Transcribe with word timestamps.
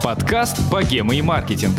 Подкаст 0.00 0.70
«Богема 0.70 1.16
и 1.16 1.22
маркетинг». 1.22 1.74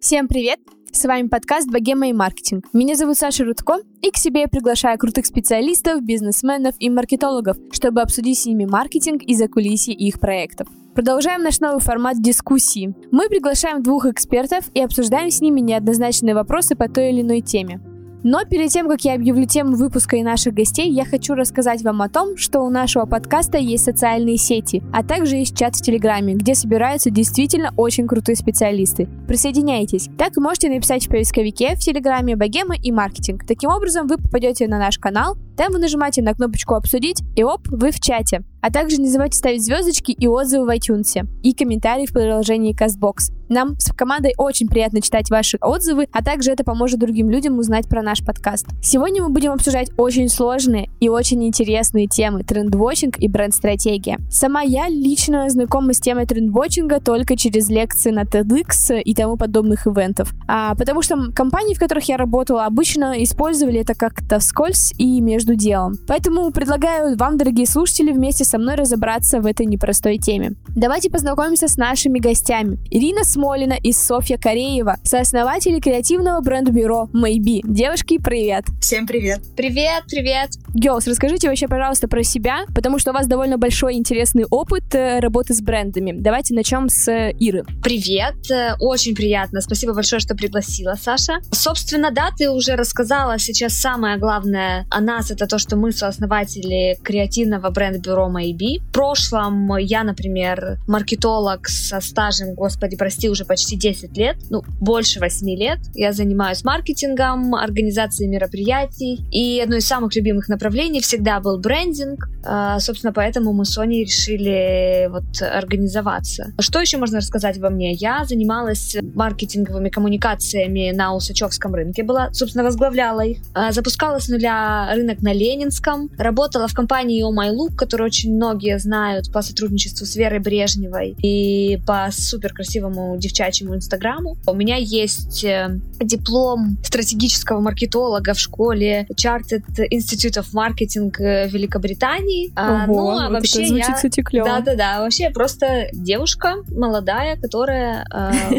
Всем 0.00 0.28
привет! 0.28 0.60
С 0.92 1.04
вами 1.04 1.28
подкаст 1.28 1.70
«Богема 1.70 2.08
и 2.08 2.12
маркетинг». 2.12 2.64
Меня 2.72 2.96
зовут 2.96 3.16
Саша 3.16 3.44
Рудко, 3.44 3.78
и 4.02 4.10
к 4.10 4.16
себе 4.16 4.40
я 4.42 4.48
приглашаю 4.48 4.98
крутых 4.98 5.24
специалистов, 5.24 6.02
бизнесменов 6.02 6.74
и 6.80 6.90
маркетологов, 6.90 7.56
чтобы 7.70 8.02
обсудить 8.02 8.40
с 8.40 8.46
ними 8.46 8.64
маркетинг 8.64 9.22
и 9.22 9.36
закулисье 9.36 9.94
их 9.94 10.18
проектов. 10.18 10.66
Продолжаем 10.94 11.42
наш 11.42 11.60
новый 11.60 11.80
формат 11.80 12.20
дискуссии. 12.20 12.92
Мы 13.12 13.28
приглашаем 13.28 13.84
двух 13.84 14.06
экспертов 14.06 14.68
и 14.74 14.80
обсуждаем 14.80 15.30
с 15.30 15.40
ними 15.40 15.60
неоднозначные 15.60 16.34
вопросы 16.34 16.74
по 16.74 16.88
той 16.88 17.10
или 17.10 17.20
иной 17.20 17.40
теме. 17.40 17.80
Но 18.22 18.44
перед 18.44 18.70
тем, 18.70 18.88
как 18.88 19.00
я 19.02 19.14
объявлю 19.14 19.46
тему 19.46 19.76
выпуска 19.76 20.16
и 20.16 20.22
наших 20.22 20.54
гостей, 20.54 20.90
я 20.90 21.04
хочу 21.04 21.34
рассказать 21.34 21.82
вам 21.82 22.02
о 22.02 22.08
том, 22.08 22.36
что 22.36 22.60
у 22.60 22.70
нашего 22.70 23.06
подкаста 23.06 23.58
есть 23.58 23.84
социальные 23.84 24.36
сети, 24.36 24.82
а 24.92 25.02
также 25.02 25.36
есть 25.36 25.56
чат 25.56 25.74
в 25.74 25.82
Телеграме, 25.82 26.34
где 26.34 26.54
собираются 26.54 27.10
действительно 27.10 27.72
очень 27.76 28.06
крутые 28.06 28.36
специалисты. 28.36 29.08
Присоединяйтесь. 29.26 30.08
Так 30.18 30.36
можете 30.36 30.68
написать 30.68 31.06
в 31.06 31.10
поисковике 31.10 31.74
в 31.76 31.80
Телеграме 31.80 32.36
«Богема» 32.36 32.74
и 32.76 32.92
«Маркетинг». 32.92 33.44
Таким 33.46 33.70
образом, 33.70 34.06
вы 34.06 34.18
попадете 34.18 34.68
на 34.68 34.78
наш 34.78 34.98
канал, 34.98 35.36
там 35.60 35.72
вы 35.74 35.78
нажимаете 35.78 36.22
на 36.22 36.32
кнопочку 36.32 36.74
«Обсудить» 36.74 37.22
и 37.36 37.44
оп, 37.44 37.68
вы 37.68 37.90
в 37.90 38.00
чате. 38.00 38.42
А 38.62 38.70
также 38.70 38.98
не 38.98 39.08
забывайте 39.08 39.38
ставить 39.38 39.64
звездочки 39.64 40.12
и 40.12 40.26
отзывы 40.26 40.66
в 40.66 40.70
iTunes 40.70 41.26
и 41.42 41.54
комментарии 41.54 42.06
в 42.06 42.12
приложении 42.12 42.74
CastBox. 42.74 43.32
Нам 43.48 43.78
с 43.80 43.92
командой 43.92 44.32
очень 44.36 44.68
приятно 44.68 45.00
читать 45.00 45.28
ваши 45.28 45.58
отзывы, 45.60 46.06
а 46.12 46.22
также 46.22 46.52
это 46.52 46.62
поможет 46.62 47.00
другим 47.00 47.30
людям 47.30 47.58
узнать 47.58 47.88
про 47.88 48.00
наш 48.00 48.24
подкаст. 48.24 48.66
Сегодня 48.80 49.22
мы 49.22 49.30
будем 49.30 49.50
обсуждать 49.50 49.90
очень 49.96 50.28
сложные 50.28 50.88
и 51.00 51.08
очень 51.08 51.44
интересные 51.44 52.06
темы 52.06 52.44
трендвотчинг 52.44 53.18
и 53.18 53.28
бренд-стратегия. 53.28 54.18
Сама 54.30 54.62
я 54.62 54.88
лично 54.88 55.50
знакома 55.50 55.94
с 55.94 56.00
темой 56.00 56.26
трендвотчинга 56.26 57.00
только 57.00 57.36
через 57.36 57.68
лекции 57.68 58.10
на 58.10 58.22
TEDx 58.22 59.00
и 59.02 59.14
тому 59.14 59.36
подобных 59.36 59.86
ивентов. 59.86 60.32
А, 60.46 60.76
потому 60.76 61.02
что 61.02 61.32
компании, 61.34 61.74
в 61.74 61.78
которых 61.80 62.04
я 62.04 62.18
работала, 62.18 62.66
обычно 62.66 63.22
использовали 63.24 63.80
это 63.80 63.94
как-то 63.94 64.38
вскользь 64.38 64.92
и 64.96 65.20
между 65.20 65.49
делом. 65.56 65.96
Поэтому 66.06 66.50
предлагаю 66.50 67.16
вам, 67.16 67.36
дорогие 67.36 67.66
слушатели, 67.66 68.12
вместе 68.12 68.44
со 68.44 68.58
мной 68.58 68.74
разобраться 68.74 69.40
в 69.40 69.46
этой 69.46 69.66
непростой 69.66 70.18
теме. 70.18 70.52
Давайте 70.76 71.10
познакомимся 71.10 71.68
с 71.68 71.76
нашими 71.76 72.18
гостями. 72.18 72.78
Ирина 72.90 73.24
Смолина 73.24 73.74
и 73.74 73.92
Софья 73.92 74.38
Кореева, 74.38 74.96
сооснователи 75.04 75.80
креативного 75.80 76.40
бренд-бюро 76.40 77.08
Maybe. 77.14 77.60
Девушки, 77.64 78.18
привет! 78.18 78.64
Всем 78.80 79.06
привет! 79.06 79.40
Привет, 79.56 80.04
привет! 80.08 80.50
Girls, 80.74 81.08
расскажите 81.08 81.48
вообще, 81.48 81.68
пожалуйста, 81.68 82.08
про 82.08 82.22
себя, 82.22 82.64
потому 82.74 82.98
что 82.98 83.10
у 83.10 83.14
вас 83.14 83.26
довольно 83.26 83.58
большой 83.58 83.94
интересный 83.94 84.44
опыт 84.50 84.94
э, 84.94 85.20
работы 85.20 85.54
с 85.54 85.60
брендами. 85.60 86.12
Давайте 86.12 86.54
начнем 86.54 86.88
с 86.88 87.08
э, 87.08 87.32
Иры. 87.38 87.64
Привет, 87.82 88.50
э, 88.50 88.74
очень 88.78 89.14
приятно. 89.14 89.60
Спасибо 89.60 89.94
большое, 89.94 90.20
что 90.20 90.34
пригласила, 90.34 90.94
Саша. 91.00 91.40
Собственно, 91.52 92.10
да, 92.10 92.30
ты 92.36 92.50
уже 92.50 92.76
рассказала 92.76 93.38
сейчас 93.38 93.74
самое 93.74 94.18
главное 94.18 94.86
о 94.90 95.00
нас, 95.00 95.30
это 95.30 95.39
то, 95.46 95.58
что 95.58 95.76
мы 95.76 95.92
сооснователи 95.92 96.98
креативного 97.02 97.70
бренд-бюро 97.70 98.30
Maybe. 98.30 98.80
В 98.88 98.92
прошлом 98.92 99.76
я, 99.76 100.04
например, 100.04 100.78
маркетолог 100.86 101.68
со 101.68 102.00
стажем, 102.00 102.54
господи, 102.54 102.96
прости, 102.96 103.28
уже 103.28 103.44
почти 103.44 103.76
10 103.76 104.16
лет, 104.16 104.36
ну, 104.50 104.62
больше 104.80 105.20
8 105.20 105.48
лет. 105.50 105.78
Я 105.94 106.12
занимаюсь 106.12 106.64
маркетингом, 106.64 107.54
организацией 107.54 108.28
мероприятий, 108.28 109.20
и 109.30 109.60
одно 109.60 109.76
из 109.76 109.86
самых 109.86 110.14
любимых 110.16 110.48
направлений 110.48 111.00
всегда 111.00 111.40
был 111.40 111.58
брендинг. 111.58 112.28
А, 112.44 112.78
собственно, 112.80 113.12
поэтому 113.12 113.52
мы 113.52 113.64
с 113.64 113.70
Соней 113.70 114.04
решили 114.04 115.08
вот 115.10 115.24
организоваться. 115.42 116.52
Что 116.58 116.80
еще 116.80 116.98
можно 116.98 117.18
рассказать 117.18 117.58
во 117.58 117.70
мне? 117.70 117.92
Я 117.92 118.24
занималась 118.24 118.96
маркетинговыми 119.14 119.88
коммуникациями 119.88 120.90
на 120.92 121.14
Усачевском 121.14 121.74
рынке, 121.74 122.02
была, 122.02 122.32
собственно, 122.32 122.64
возглавляла 122.64 123.20
их. 123.20 123.38
А, 123.54 123.72
запускала 123.72 124.18
с 124.18 124.28
нуля 124.28 124.90
рынок 124.94 125.19
на 125.22 125.32
Ленинском, 125.32 126.10
работала 126.18 126.68
в 126.68 126.74
компании 126.74 127.24
Oh 127.24 127.34
My 127.34 127.54
Look, 127.54 127.76
которую 127.76 128.06
очень 128.06 128.34
многие 128.34 128.78
знают 128.78 129.32
по 129.32 129.42
сотрудничеству 129.42 130.06
с 130.06 130.16
Верой 130.16 130.40
Брежневой 130.40 131.14
и 131.22 131.78
по 131.86 132.08
супер 132.12 132.52
красивому 132.52 133.16
девчачьему 133.18 133.74
инстаграму. 133.74 134.36
У 134.46 134.54
меня 134.54 134.76
есть 134.76 135.44
э, 135.44 135.80
диплом 136.00 136.78
стратегического 136.84 137.60
маркетолога 137.60 138.34
в 138.34 138.38
школе 138.38 139.06
Chartered 139.14 139.64
Institute 139.92 140.42
of 140.42 140.46
Marketing 140.54 141.12
э, 141.18 141.48
Великобритании. 141.48 142.52
А, 142.56 142.84
Ого, 142.84 142.94
ну, 142.94 143.18
а 143.18 143.28
вот 143.28 143.34
вообще 143.34 143.60
это 143.60 143.68
звучит, 143.68 143.88
я... 143.88 143.94
кстати, 143.94 144.22
клево. 144.22 144.46
Да-да-да, 144.46 145.00
вообще 145.00 145.24
я 145.24 145.30
просто 145.30 145.88
девушка 145.92 146.56
молодая, 146.68 147.36
которая 147.36 148.04
э, 148.12 148.54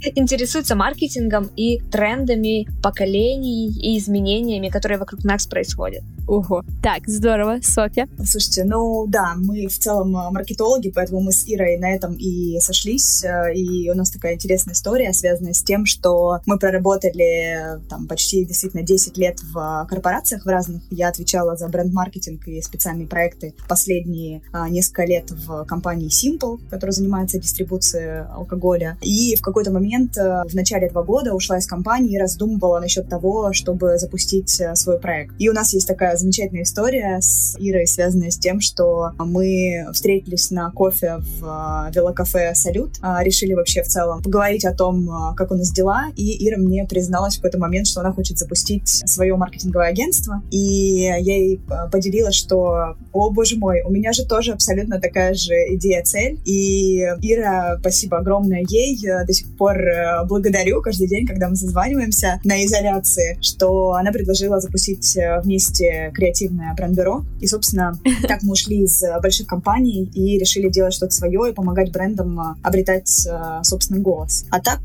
интересуется 0.14 0.74
маркетингом 0.74 1.50
и 1.56 1.78
трендами 1.90 2.66
поколений 2.82 3.68
и 3.70 3.98
изменениями, 3.98 4.68
которые 4.68 4.98
вокруг 4.98 5.09
нас 5.24 5.46
происходят. 5.46 6.02
Ого. 6.26 6.62
Так, 6.82 7.08
здорово. 7.08 7.58
Софья? 7.62 8.08
Слушайте, 8.24 8.64
ну 8.64 9.06
да, 9.08 9.34
мы 9.36 9.66
в 9.66 9.78
целом 9.78 10.12
маркетологи, 10.12 10.92
поэтому 10.94 11.20
мы 11.20 11.32
с 11.32 11.44
Ирой 11.48 11.76
на 11.78 11.92
этом 11.92 12.14
и 12.14 12.58
сошлись, 12.60 13.24
и 13.54 13.90
у 13.90 13.94
нас 13.94 14.10
такая 14.10 14.34
интересная 14.34 14.74
история, 14.74 15.12
связанная 15.12 15.54
с 15.54 15.62
тем, 15.62 15.86
что 15.86 16.40
мы 16.46 16.58
проработали 16.58 17.80
там 17.88 18.06
почти 18.06 18.44
действительно 18.44 18.82
10 18.82 19.18
лет 19.18 19.40
в 19.42 19.86
корпорациях 19.88 20.44
в 20.44 20.48
разных. 20.48 20.82
Я 20.90 21.08
отвечала 21.08 21.56
за 21.56 21.68
бренд-маркетинг 21.68 22.46
и 22.46 22.62
специальные 22.62 23.08
проекты 23.08 23.54
последние 23.68 24.42
несколько 24.68 25.04
лет 25.04 25.30
в 25.30 25.64
компании 25.64 26.08
Simple, 26.08 26.60
которая 26.70 26.92
занимается 26.92 27.40
дистрибуцией 27.40 28.26
алкоголя. 28.26 28.98
И 29.02 29.34
в 29.34 29.42
какой-то 29.42 29.72
момент 29.72 30.16
в 30.16 30.54
начале 30.54 30.86
этого 30.86 31.02
года 31.02 31.34
ушла 31.34 31.58
из 31.58 31.66
компании 31.66 32.14
и 32.14 32.18
раздумывала 32.18 32.78
насчет 32.80 33.08
того, 33.08 33.52
чтобы 33.52 33.98
запустить 33.98 34.60
а, 34.60 34.76
проект. 35.00 35.34
И 35.38 35.48
у 35.48 35.52
нас 35.52 35.72
есть 35.72 35.88
такая 35.88 36.16
замечательная 36.16 36.62
история 36.62 37.18
с 37.20 37.56
Ирой, 37.58 37.86
связанная 37.86 38.30
с 38.30 38.38
тем, 38.38 38.60
что 38.60 39.12
мы 39.18 39.86
встретились 39.92 40.50
на 40.50 40.70
кофе 40.70 41.18
в 41.18 41.44
а, 41.44 41.90
велокафе 41.94 42.54
«Салют», 42.54 42.96
а, 43.00 43.22
решили 43.22 43.54
вообще 43.54 43.82
в 43.82 43.86
целом 43.86 44.22
поговорить 44.22 44.64
о 44.64 44.74
том, 44.74 45.08
а, 45.10 45.34
как 45.34 45.50
у 45.50 45.54
нас 45.54 45.70
дела, 45.72 46.06
и 46.16 46.48
Ира 46.48 46.58
мне 46.58 46.84
призналась 46.84 47.34
в 47.34 47.36
какой-то 47.38 47.58
момент, 47.58 47.86
что 47.86 48.00
она 48.00 48.12
хочет 48.12 48.38
запустить 48.38 48.88
свое 48.88 49.34
маркетинговое 49.36 49.88
агентство, 49.88 50.42
и 50.50 50.56
я 50.58 51.16
ей 51.16 51.60
поделилась, 51.90 52.34
что, 52.34 52.96
о 53.12 53.30
боже 53.30 53.56
мой, 53.56 53.82
у 53.82 53.90
меня 53.90 54.12
же 54.12 54.26
тоже 54.26 54.52
абсолютно 54.52 55.00
такая 55.00 55.34
же 55.34 55.54
идея-цель, 55.74 56.38
и 56.44 57.00
Ира, 57.22 57.78
спасибо 57.80 58.18
огромное 58.18 58.64
ей, 58.68 58.98
до 59.26 59.32
сих 59.32 59.56
пор 59.56 59.76
благодарю 60.26 60.82
каждый 60.82 61.08
день, 61.08 61.26
когда 61.26 61.48
мы 61.48 61.56
созваниваемся 61.56 62.40
на 62.44 62.64
изоляции, 62.64 63.38
что 63.40 63.92
она 63.92 64.12
предложила 64.12 64.60
запустить 64.60 64.89
вместе 65.42 66.10
креативное 66.14 66.74
бренд-бюро, 66.74 67.24
и, 67.40 67.46
собственно, 67.46 67.98
так 68.28 68.42
мы 68.42 68.52
ушли 68.52 68.82
из 68.82 69.02
больших 69.22 69.46
компаний 69.46 70.10
и 70.14 70.38
решили 70.38 70.68
делать 70.68 70.94
что-то 70.94 71.12
свое 71.12 71.50
и 71.50 71.52
помогать 71.52 71.92
брендам 71.92 72.56
обретать 72.62 73.28
собственный 73.62 74.00
голос. 74.00 74.44
А 74.50 74.60
так, 74.60 74.80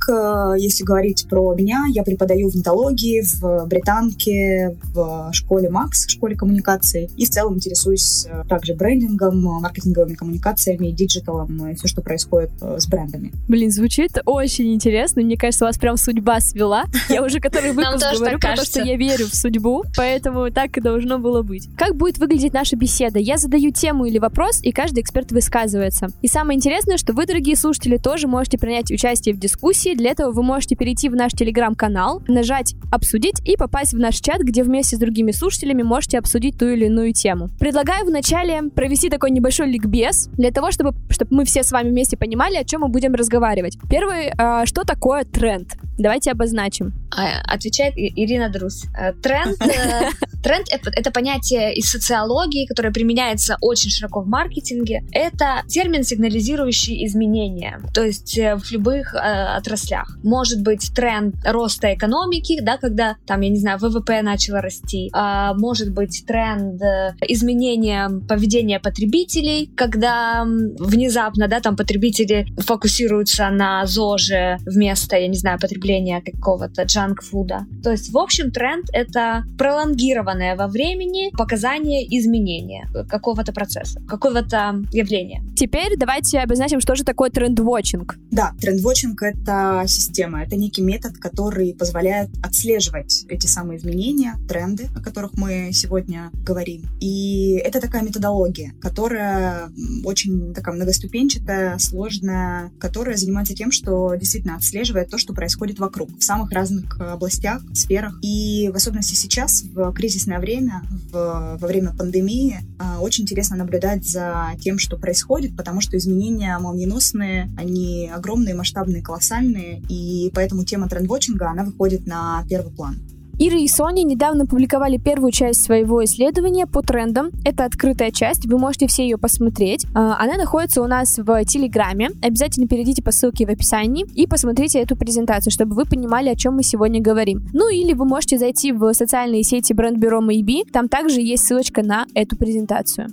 если 0.57 0.83
говорить 0.83 1.27
про 1.29 1.53
меня, 1.55 1.85
я 1.89 2.03
преподаю 2.03 2.49
в 2.49 2.55
Нетологии, 2.55 3.21
в 3.21 3.65
Британке, 3.67 4.77
в 4.93 5.29
школе 5.31 5.69
Макс, 5.69 6.05
в 6.07 6.09
школе 6.09 6.35
коммуникаций, 6.35 7.09
и 7.17 7.25
в 7.25 7.29
целом 7.29 7.55
интересуюсь 7.55 8.25
э, 8.25 8.43
также 8.47 8.73
брендингом, 8.73 9.41
маркетинговыми 9.41 10.15
коммуникациями, 10.15 10.91
диджиталом 10.91 11.69
и 11.69 11.75
все, 11.75 11.87
что 11.87 12.01
происходит 12.01 12.51
э, 12.61 12.79
с 12.79 12.87
брендами. 12.87 13.31
Блин, 13.47 13.71
звучит 13.71 14.17
очень 14.25 14.73
интересно. 14.73 15.21
Мне 15.21 15.37
кажется, 15.37 15.65
у 15.65 15.67
вас 15.67 15.77
прям 15.77 15.97
судьба 15.97 16.39
свела. 16.39 16.85
Я 17.09 17.23
уже 17.23 17.39
который 17.39 17.71
выпуск 17.73 18.05
говорю, 18.17 18.39
потому 18.39 18.65
что 18.65 18.81
я 18.81 18.97
верю 18.97 19.27
в 19.27 19.35
судьбу, 19.35 19.83
поэтому 19.97 20.51
так 20.51 20.77
и 20.77 20.81
должно 20.81 21.19
было 21.19 21.41
быть. 21.41 21.69
Как 21.77 21.95
будет 21.95 22.17
выглядеть 22.17 22.53
наша 22.53 22.75
беседа? 22.75 23.19
Я 23.19 23.37
задаю 23.37 23.71
тему 23.71 24.05
или 24.05 24.19
вопрос, 24.19 24.61
и 24.61 24.71
каждый 24.71 25.01
эксперт 25.01 25.31
высказывается. 25.31 26.07
И 26.21 26.27
самое 26.27 26.57
интересное, 26.57 26.97
что 26.97 27.13
вы, 27.13 27.25
дорогие 27.25 27.55
слушатели, 27.55 27.97
тоже 27.97 28.27
можете 28.27 28.57
принять 28.57 28.91
участие 28.91 29.35
в 29.35 29.39
дискуссии. 29.39 29.95
Для 29.95 30.11
этого 30.11 30.31
вы 30.31 30.43
можете 30.43 30.75
перейти 30.75 31.09
в 31.09 31.15
наш 31.15 31.33
телеграм-канал, 31.33 32.21
нажать 32.27 32.75
«Обсудить» 32.91 33.39
и 33.45 33.57
попасть 33.57 33.93
в 33.93 33.99
наш 33.99 34.19
чат, 34.19 34.41
где 34.41 34.63
вместе 34.63 34.95
с 34.95 34.99
другими 34.99 35.31
слушателями 35.31 35.83
можете 35.83 36.17
обсудить 36.17 36.57
ту 36.57 36.67
или 36.67 36.85
иную 36.85 37.13
тему. 37.13 37.49
Предлагаю 37.59 38.05
вначале 38.05 38.63
провести 38.63 39.09
такой 39.09 39.31
небольшой 39.31 39.69
ликбез, 39.69 40.29
для 40.33 40.51
того, 40.51 40.71
чтобы, 40.71 40.93
чтобы 41.09 41.35
мы 41.35 41.45
все 41.45 41.63
с 41.63 41.71
вами 41.71 41.89
вместе 41.89 42.17
понимали, 42.17 42.55
о 42.55 42.63
чем 42.63 42.81
мы 42.81 42.87
будем 42.89 43.13
разговаривать. 43.13 43.77
Первый, 43.89 44.31
э, 44.37 44.65
что 44.65 44.83
такое 44.83 45.23
тренд? 45.23 45.75
Давайте 45.97 46.31
обозначим. 46.31 46.93
А, 47.15 47.41
отвечает 47.53 47.93
Ирина 47.95 48.49
Друз. 48.49 48.85
Э, 48.97 49.13
тренд, 49.13 49.57
э, 49.85 50.09
тренд 50.43 50.67
это, 50.71 50.91
это 50.95 51.11
понятие 51.11 51.75
из 51.75 51.89
социологии, 51.89 52.65
которое 52.65 52.91
применяется 52.91 53.57
очень 53.61 53.89
широко 53.89 54.21
в 54.21 54.27
маркетинге. 54.27 55.03
Это 55.11 55.63
термин, 55.67 56.03
сигнализирующий 56.03 57.05
изменения, 57.05 57.79
то 57.93 58.03
есть 58.03 58.37
э, 58.37 58.55
в 58.57 58.71
любых 58.71 59.13
э, 59.13 59.17
отраслях. 59.57 60.17
Может 60.23 60.61
быть 60.61 60.91
тренд 60.95 61.35
роста 61.45 61.93
экономики, 61.93 62.59
да, 62.61 62.77
когда 62.77 63.15
там, 63.25 63.41
я 63.41 63.49
не 63.49 63.59
знаю, 63.59 63.79
ВВП 63.79 64.21
начало 64.21 64.61
расти. 64.61 65.09
А, 65.13 65.53
может 65.53 65.91
быть 65.93 66.25
тренд 66.25 66.81
изменения 67.27 68.09
поведения 68.27 68.79
потребителей, 68.79 69.71
когда 69.75 70.45
внезапно, 70.45 71.47
да, 71.47 71.59
там 71.59 71.75
потребители 71.75 72.47
фокусируются 72.59 73.49
на 73.49 73.85
ЗОЖе 73.85 74.57
вместо, 74.65 75.15
я 75.15 75.27
не 75.27 75.37
знаю, 75.37 75.59
потребления 75.59 76.21
какого-то 76.21 76.83
джанк-фуда. 76.83 77.65
То 77.83 77.91
есть, 77.91 78.11
в 78.11 78.17
общем, 78.17 78.51
тренд— 78.51 78.85
это 78.93 79.43
пролонгированное 79.75 80.55
во 80.55 80.67
времени 80.67 81.35
показание 81.35 82.05
изменения 82.17 82.87
какого-то 83.09 83.51
процесса, 83.51 84.01
какого-то 84.07 84.83
явления. 84.91 85.43
Теперь 85.57 85.97
давайте 85.97 86.39
обозначим, 86.39 86.79
что 86.79 86.95
же 86.95 87.03
такое 87.03 87.29
трендвотчинг. 87.29 88.17
Да, 88.31 88.53
трендвотчинг— 88.59 89.21
это 89.23 89.83
система, 89.87 90.43
это 90.43 90.55
некий 90.55 90.81
метод, 90.81 91.17
который 91.17 91.73
позволяет 91.73 92.29
отслеживать 92.41 93.25
эти 93.27 93.47
самые 93.47 93.79
изменения, 93.79 94.35
тренды, 94.47 94.87
о 94.95 95.01
которых 95.01 95.33
мы 95.33 95.71
сегодня 95.73 96.29
говорим. 96.33 96.85
И 97.01 97.55
это 97.55 97.81
такая 97.81 98.01
методология, 98.01 98.73
которая 98.81 99.69
очень 100.05 100.53
такая 100.53 100.75
многоступенчатая, 100.75 101.77
сложная, 101.79 102.71
которая 102.79 103.17
занимается 103.17 103.53
тем, 103.53 103.71
что 103.71 104.15
действительно 104.15 104.55
отслеживает 104.55 105.09
то, 105.09 105.17
что 105.17 105.33
происходит 105.33 105.79
вокруг, 105.79 106.17
в 106.17 106.23
самых 106.23 106.51
разных 106.51 106.97
областях, 106.99 107.61
сферах. 107.73 108.17
И 108.21 108.69
в 108.73 108.75
особенности 108.75 109.15
сейчас, 109.15 109.64
в 109.73 109.91
кризисное 109.93 110.39
время, 110.39 110.83
в, 111.11 111.57
во 111.59 111.67
время 111.67 111.93
пандемии, 111.97 112.59
а, 112.79 112.99
очень 112.99 113.23
интересно 113.23 113.55
наблюдать 113.55 114.05
за 114.05 114.51
тем, 114.59 114.79
что 114.79 114.97
происходит, 114.97 115.55
потому 115.55 115.81
что 115.81 115.97
изменения 115.97 116.57
молниеносные, 116.57 117.49
они 117.57 118.09
огромные, 118.13 118.55
масштабные, 118.55 119.01
колоссальные, 119.01 119.81
и 119.89 120.31
поэтому 120.33 120.63
тема 120.63 120.87
трендвотчинга, 120.87 121.49
она 121.49 121.63
выходит 121.63 122.05
на 122.05 122.43
первый 122.49 122.73
план. 122.73 122.97
Ира 123.37 123.57
и 123.57 123.67
Соня 123.67 124.03
недавно 124.03 124.45
публиковали 124.45 124.97
первую 124.97 125.31
часть 125.33 125.61
своего 125.61 126.01
исследования 126.05 126.65
по 126.65 126.81
трендам. 126.81 127.31
Это 127.43 127.65
открытая 127.65 128.11
часть, 128.11 128.45
вы 128.45 128.57
можете 128.57 128.87
все 128.87 129.03
ее 129.03 129.17
посмотреть. 129.17 129.85
А, 129.93 130.17
она 130.21 130.37
находится 130.37 130.81
у 130.81 130.87
нас 130.87 131.17
в 131.17 131.43
Телеграме. 131.43 132.11
Обязательно 132.21 132.67
перейдите 132.67 133.03
по 133.03 133.11
ссылке 133.11 133.45
в 133.45 133.49
описании 133.49 134.05
и 134.15 134.25
посмотрите 134.25 134.79
эту 134.79 134.95
презентацию, 134.95 135.51
чтобы 135.51 135.75
вы 135.75 135.83
понимали, 135.83 136.29
о 136.29 136.35
чем 136.35 136.55
мы 136.55 136.63
сегодня 136.63 137.01
говорим. 137.01 137.45
Ну 137.51 137.69
или 137.69 137.91
вы 137.91 138.05
можете 138.05 138.37
зайти 138.37 138.71
в 138.71 138.93
социальные 138.93 139.43
сети 139.43 139.73
бренд-бюро 139.73 140.21
Maybe, 140.21 140.61
там 140.71 140.87
также 140.87 141.19
есть 141.19 141.45
ссылочка 141.45 141.83
на 141.83 142.05
эту 142.13 142.37
презентацию. 142.37 143.09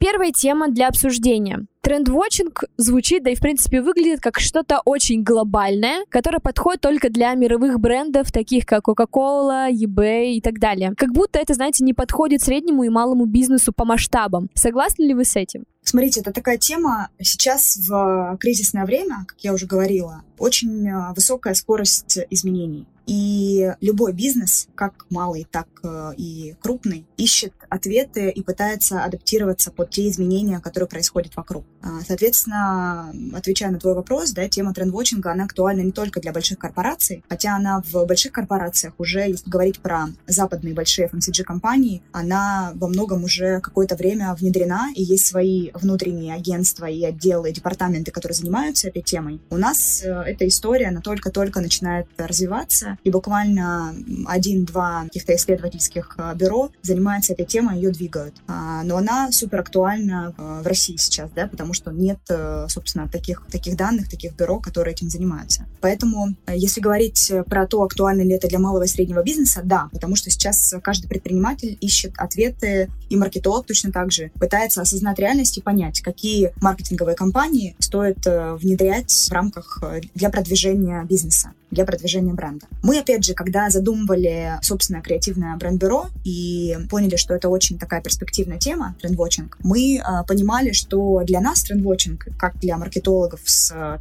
Первая 0.00 0.32
тема 0.32 0.70
для 0.70 0.88
обсуждения. 0.88 1.66
Трендвотчинг 1.82 2.64
звучит, 2.78 3.22
да 3.22 3.32
и 3.32 3.34
в 3.34 3.40
принципе 3.40 3.82
выглядит 3.82 4.20
как 4.20 4.40
что-то 4.40 4.80
очень 4.86 5.22
глобальное, 5.22 6.06
которое 6.08 6.38
подходит 6.38 6.80
только 6.80 7.10
для 7.10 7.34
мировых 7.34 7.78
брендов, 7.78 8.32
таких 8.32 8.64
как 8.64 8.88
Coca-Cola, 8.88 9.70
eBay 9.70 10.32
и 10.32 10.40
так 10.40 10.58
далее. 10.58 10.94
Как 10.96 11.12
будто 11.12 11.38
это, 11.38 11.52
знаете, 11.52 11.84
не 11.84 11.92
подходит 11.92 12.40
среднему 12.40 12.84
и 12.84 12.88
малому 12.88 13.26
бизнесу 13.26 13.74
по 13.74 13.84
масштабам. 13.84 14.48
Согласны 14.54 15.02
ли 15.02 15.12
вы 15.12 15.26
с 15.26 15.36
этим? 15.36 15.64
Смотрите, 15.82 16.20
это 16.20 16.32
такая 16.32 16.56
тема 16.56 17.10
сейчас 17.20 17.76
в 17.76 18.38
кризисное 18.40 18.86
время, 18.86 19.26
как 19.28 19.40
я 19.40 19.52
уже 19.52 19.66
говорила, 19.66 20.22
очень 20.38 20.88
э, 20.88 21.12
высокая 21.14 21.52
скорость 21.52 22.18
изменений. 22.30 22.86
И 23.06 23.70
любой 23.80 24.12
бизнес, 24.14 24.68
как 24.74 25.06
малый, 25.10 25.46
так 25.50 25.68
э, 25.82 26.12
и 26.16 26.54
крупный, 26.60 27.06
ищет 27.16 27.52
ответы 27.70 28.30
и 28.30 28.42
пытается 28.42 29.02
адаптироваться 29.04 29.70
под 29.70 29.90
те 29.90 30.08
изменения, 30.08 30.60
которые 30.60 30.88
происходят 30.88 31.34
вокруг. 31.36 31.64
А, 31.82 32.00
соответственно, 32.06 33.14
отвечая 33.34 33.70
на 33.70 33.78
твой 33.78 33.94
вопрос, 33.94 34.32
да, 34.32 34.48
тема 34.48 34.74
трендвотчинга, 34.74 35.32
она 35.32 35.44
актуальна 35.44 35.80
не 35.80 35.92
только 35.92 36.20
для 36.20 36.32
больших 36.32 36.58
корпораций, 36.58 37.24
хотя 37.28 37.56
она 37.56 37.82
в 37.90 38.04
больших 38.04 38.32
корпорациях 38.32 38.94
уже, 38.98 39.20
если 39.20 39.48
говорить 39.48 39.80
про 39.80 40.08
западные 40.26 40.74
большие 40.74 41.08
FMCG-компании, 41.08 42.02
она 42.12 42.72
во 42.74 42.88
многом 42.88 43.24
уже 43.24 43.60
какое-то 43.60 43.96
время 43.96 44.34
внедрена, 44.34 44.90
и 44.94 45.02
есть 45.02 45.26
свои 45.26 45.70
внутренние 45.74 46.34
агентства 46.34 46.86
и 46.86 47.02
отделы, 47.04 47.50
и 47.50 47.52
департаменты, 47.52 48.10
которые 48.10 48.36
занимаются 48.36 48.88
этой 48.88 49.02
темой. 49.02 49.40
У 49.50 49.56
нас 49.56 50.02
э, 50.02 50.08
эта 50.26 50.46
история, 50.46 50.88
она 50.88 51.00
только-только 51.00 51.60
начинает 51.60 52.06
развиваться, 52.18 52.98
и 53.04 53.10
буквально 53.10 53.94
один-два 54.26 55.04
каких-то 55.04 55.34
исследовательских 55.36 56.16
э, 56.18 56.34
бюро 56.34 56.70
занимаются 56.82 57.32
этой 57.32 57.46
темой, 57.46 57.59
ее 57.68 57.90
двигают. 57.90 58.34
А, 58.46 58.82
но 58.84 58.96
она 58.96 59.30
супер 59.32 59.60
актуальна 59.60 60.34
э, 60.36 60.60
в 60.62 60.66
России 60.66 60.96
сейчас, 60.96 61.30
да, 61.34 61.46
потому 61.46 61.74
что 61.74 61.90
нет, 61.90 62.18
э, 62.28 62.66
собственно, 62.68 63.08
таких, 63.08 63.46
таких 63.50 63.76
данных, 63.76 64.08
таких 64.08 64.34
бюро, 64.34 64.58
которые 64.58 64.94
этим 64.94 65.10
занимаются. 65.10 65.66
Поэтому, 65.80 66.34
если 66.48 66.80
говорить 66.80 67.32
про 67.46 67.66
то, 67.66 67.82
актуально 67.82 68.22
ли 68.22 68.32
это 68.32 68.48
для 68.48 68.58
малого 68.58 68.84
и 68.84 68.88
среднего 68.88 69.22
бизнеса, 69.22 69.60
да, 69.64 69.88
потому 69.92 70.16
что 70.16 70.30
сейчас 70.30 70.74
каждый 70.82 71.08
предприниматель 71.08 71.76
ищет 71.80 72.12
ответы, 72.16 72.90
и 73.08 73.16
маркетолог 73.16 73.66
точно 73.66 73.92
так 73.92 74.12
же 74.12 74.30
пытается 74.38 74.82
осознать 74.82 75.18
реальность 75.18 75.58
и 75.58 75.62
понять, 75.62 76.00
какие 76.00 76.52
маркетинговые 76.60 77.16
кампании 77.16 77.76
стоит 77.78 78.24
внедрять 78.24 79.10
в 79.10 79.32
рамках 79.32 79.82
для 80.14 80.30
продвижения 80.30 81.04
бизнеса 81.04 81.52
для 81.70 81.84
продвижения 81.84 82.32
бренда. 82.32 82.66
Мы, 82.82 82.98
опять 82.98 83.24
же, 83.24 83.34
когда 83.34 83.70
задумывали 83.70 84.58
собственное 84.62 85.02
креативное 85.02 85.56
бренд-бюро 85.56 86.08
и 86.24 86.76
поняли, 86.88 87.16
что 87.16 87.34
это 87.34 87.48
очень 87.48 87.78
такая 87.78 88.02
перспективная 88.02 88.58
тема, 88.58 88.96
трендвотчинг, 89.00 89.58
мы 89.60 89.98
э, 89.98 90.02
понимали, 90.26 90.72
что 90.72 91.22
для 91.24 91.40
нас 91.40 91.62
трендвотчинг, 91.62 92.28
как 92.38 92.58
для 92.58 92.76
маркетологов 92.76 93.40
с 93.44 93.72
э, 93.72 93.98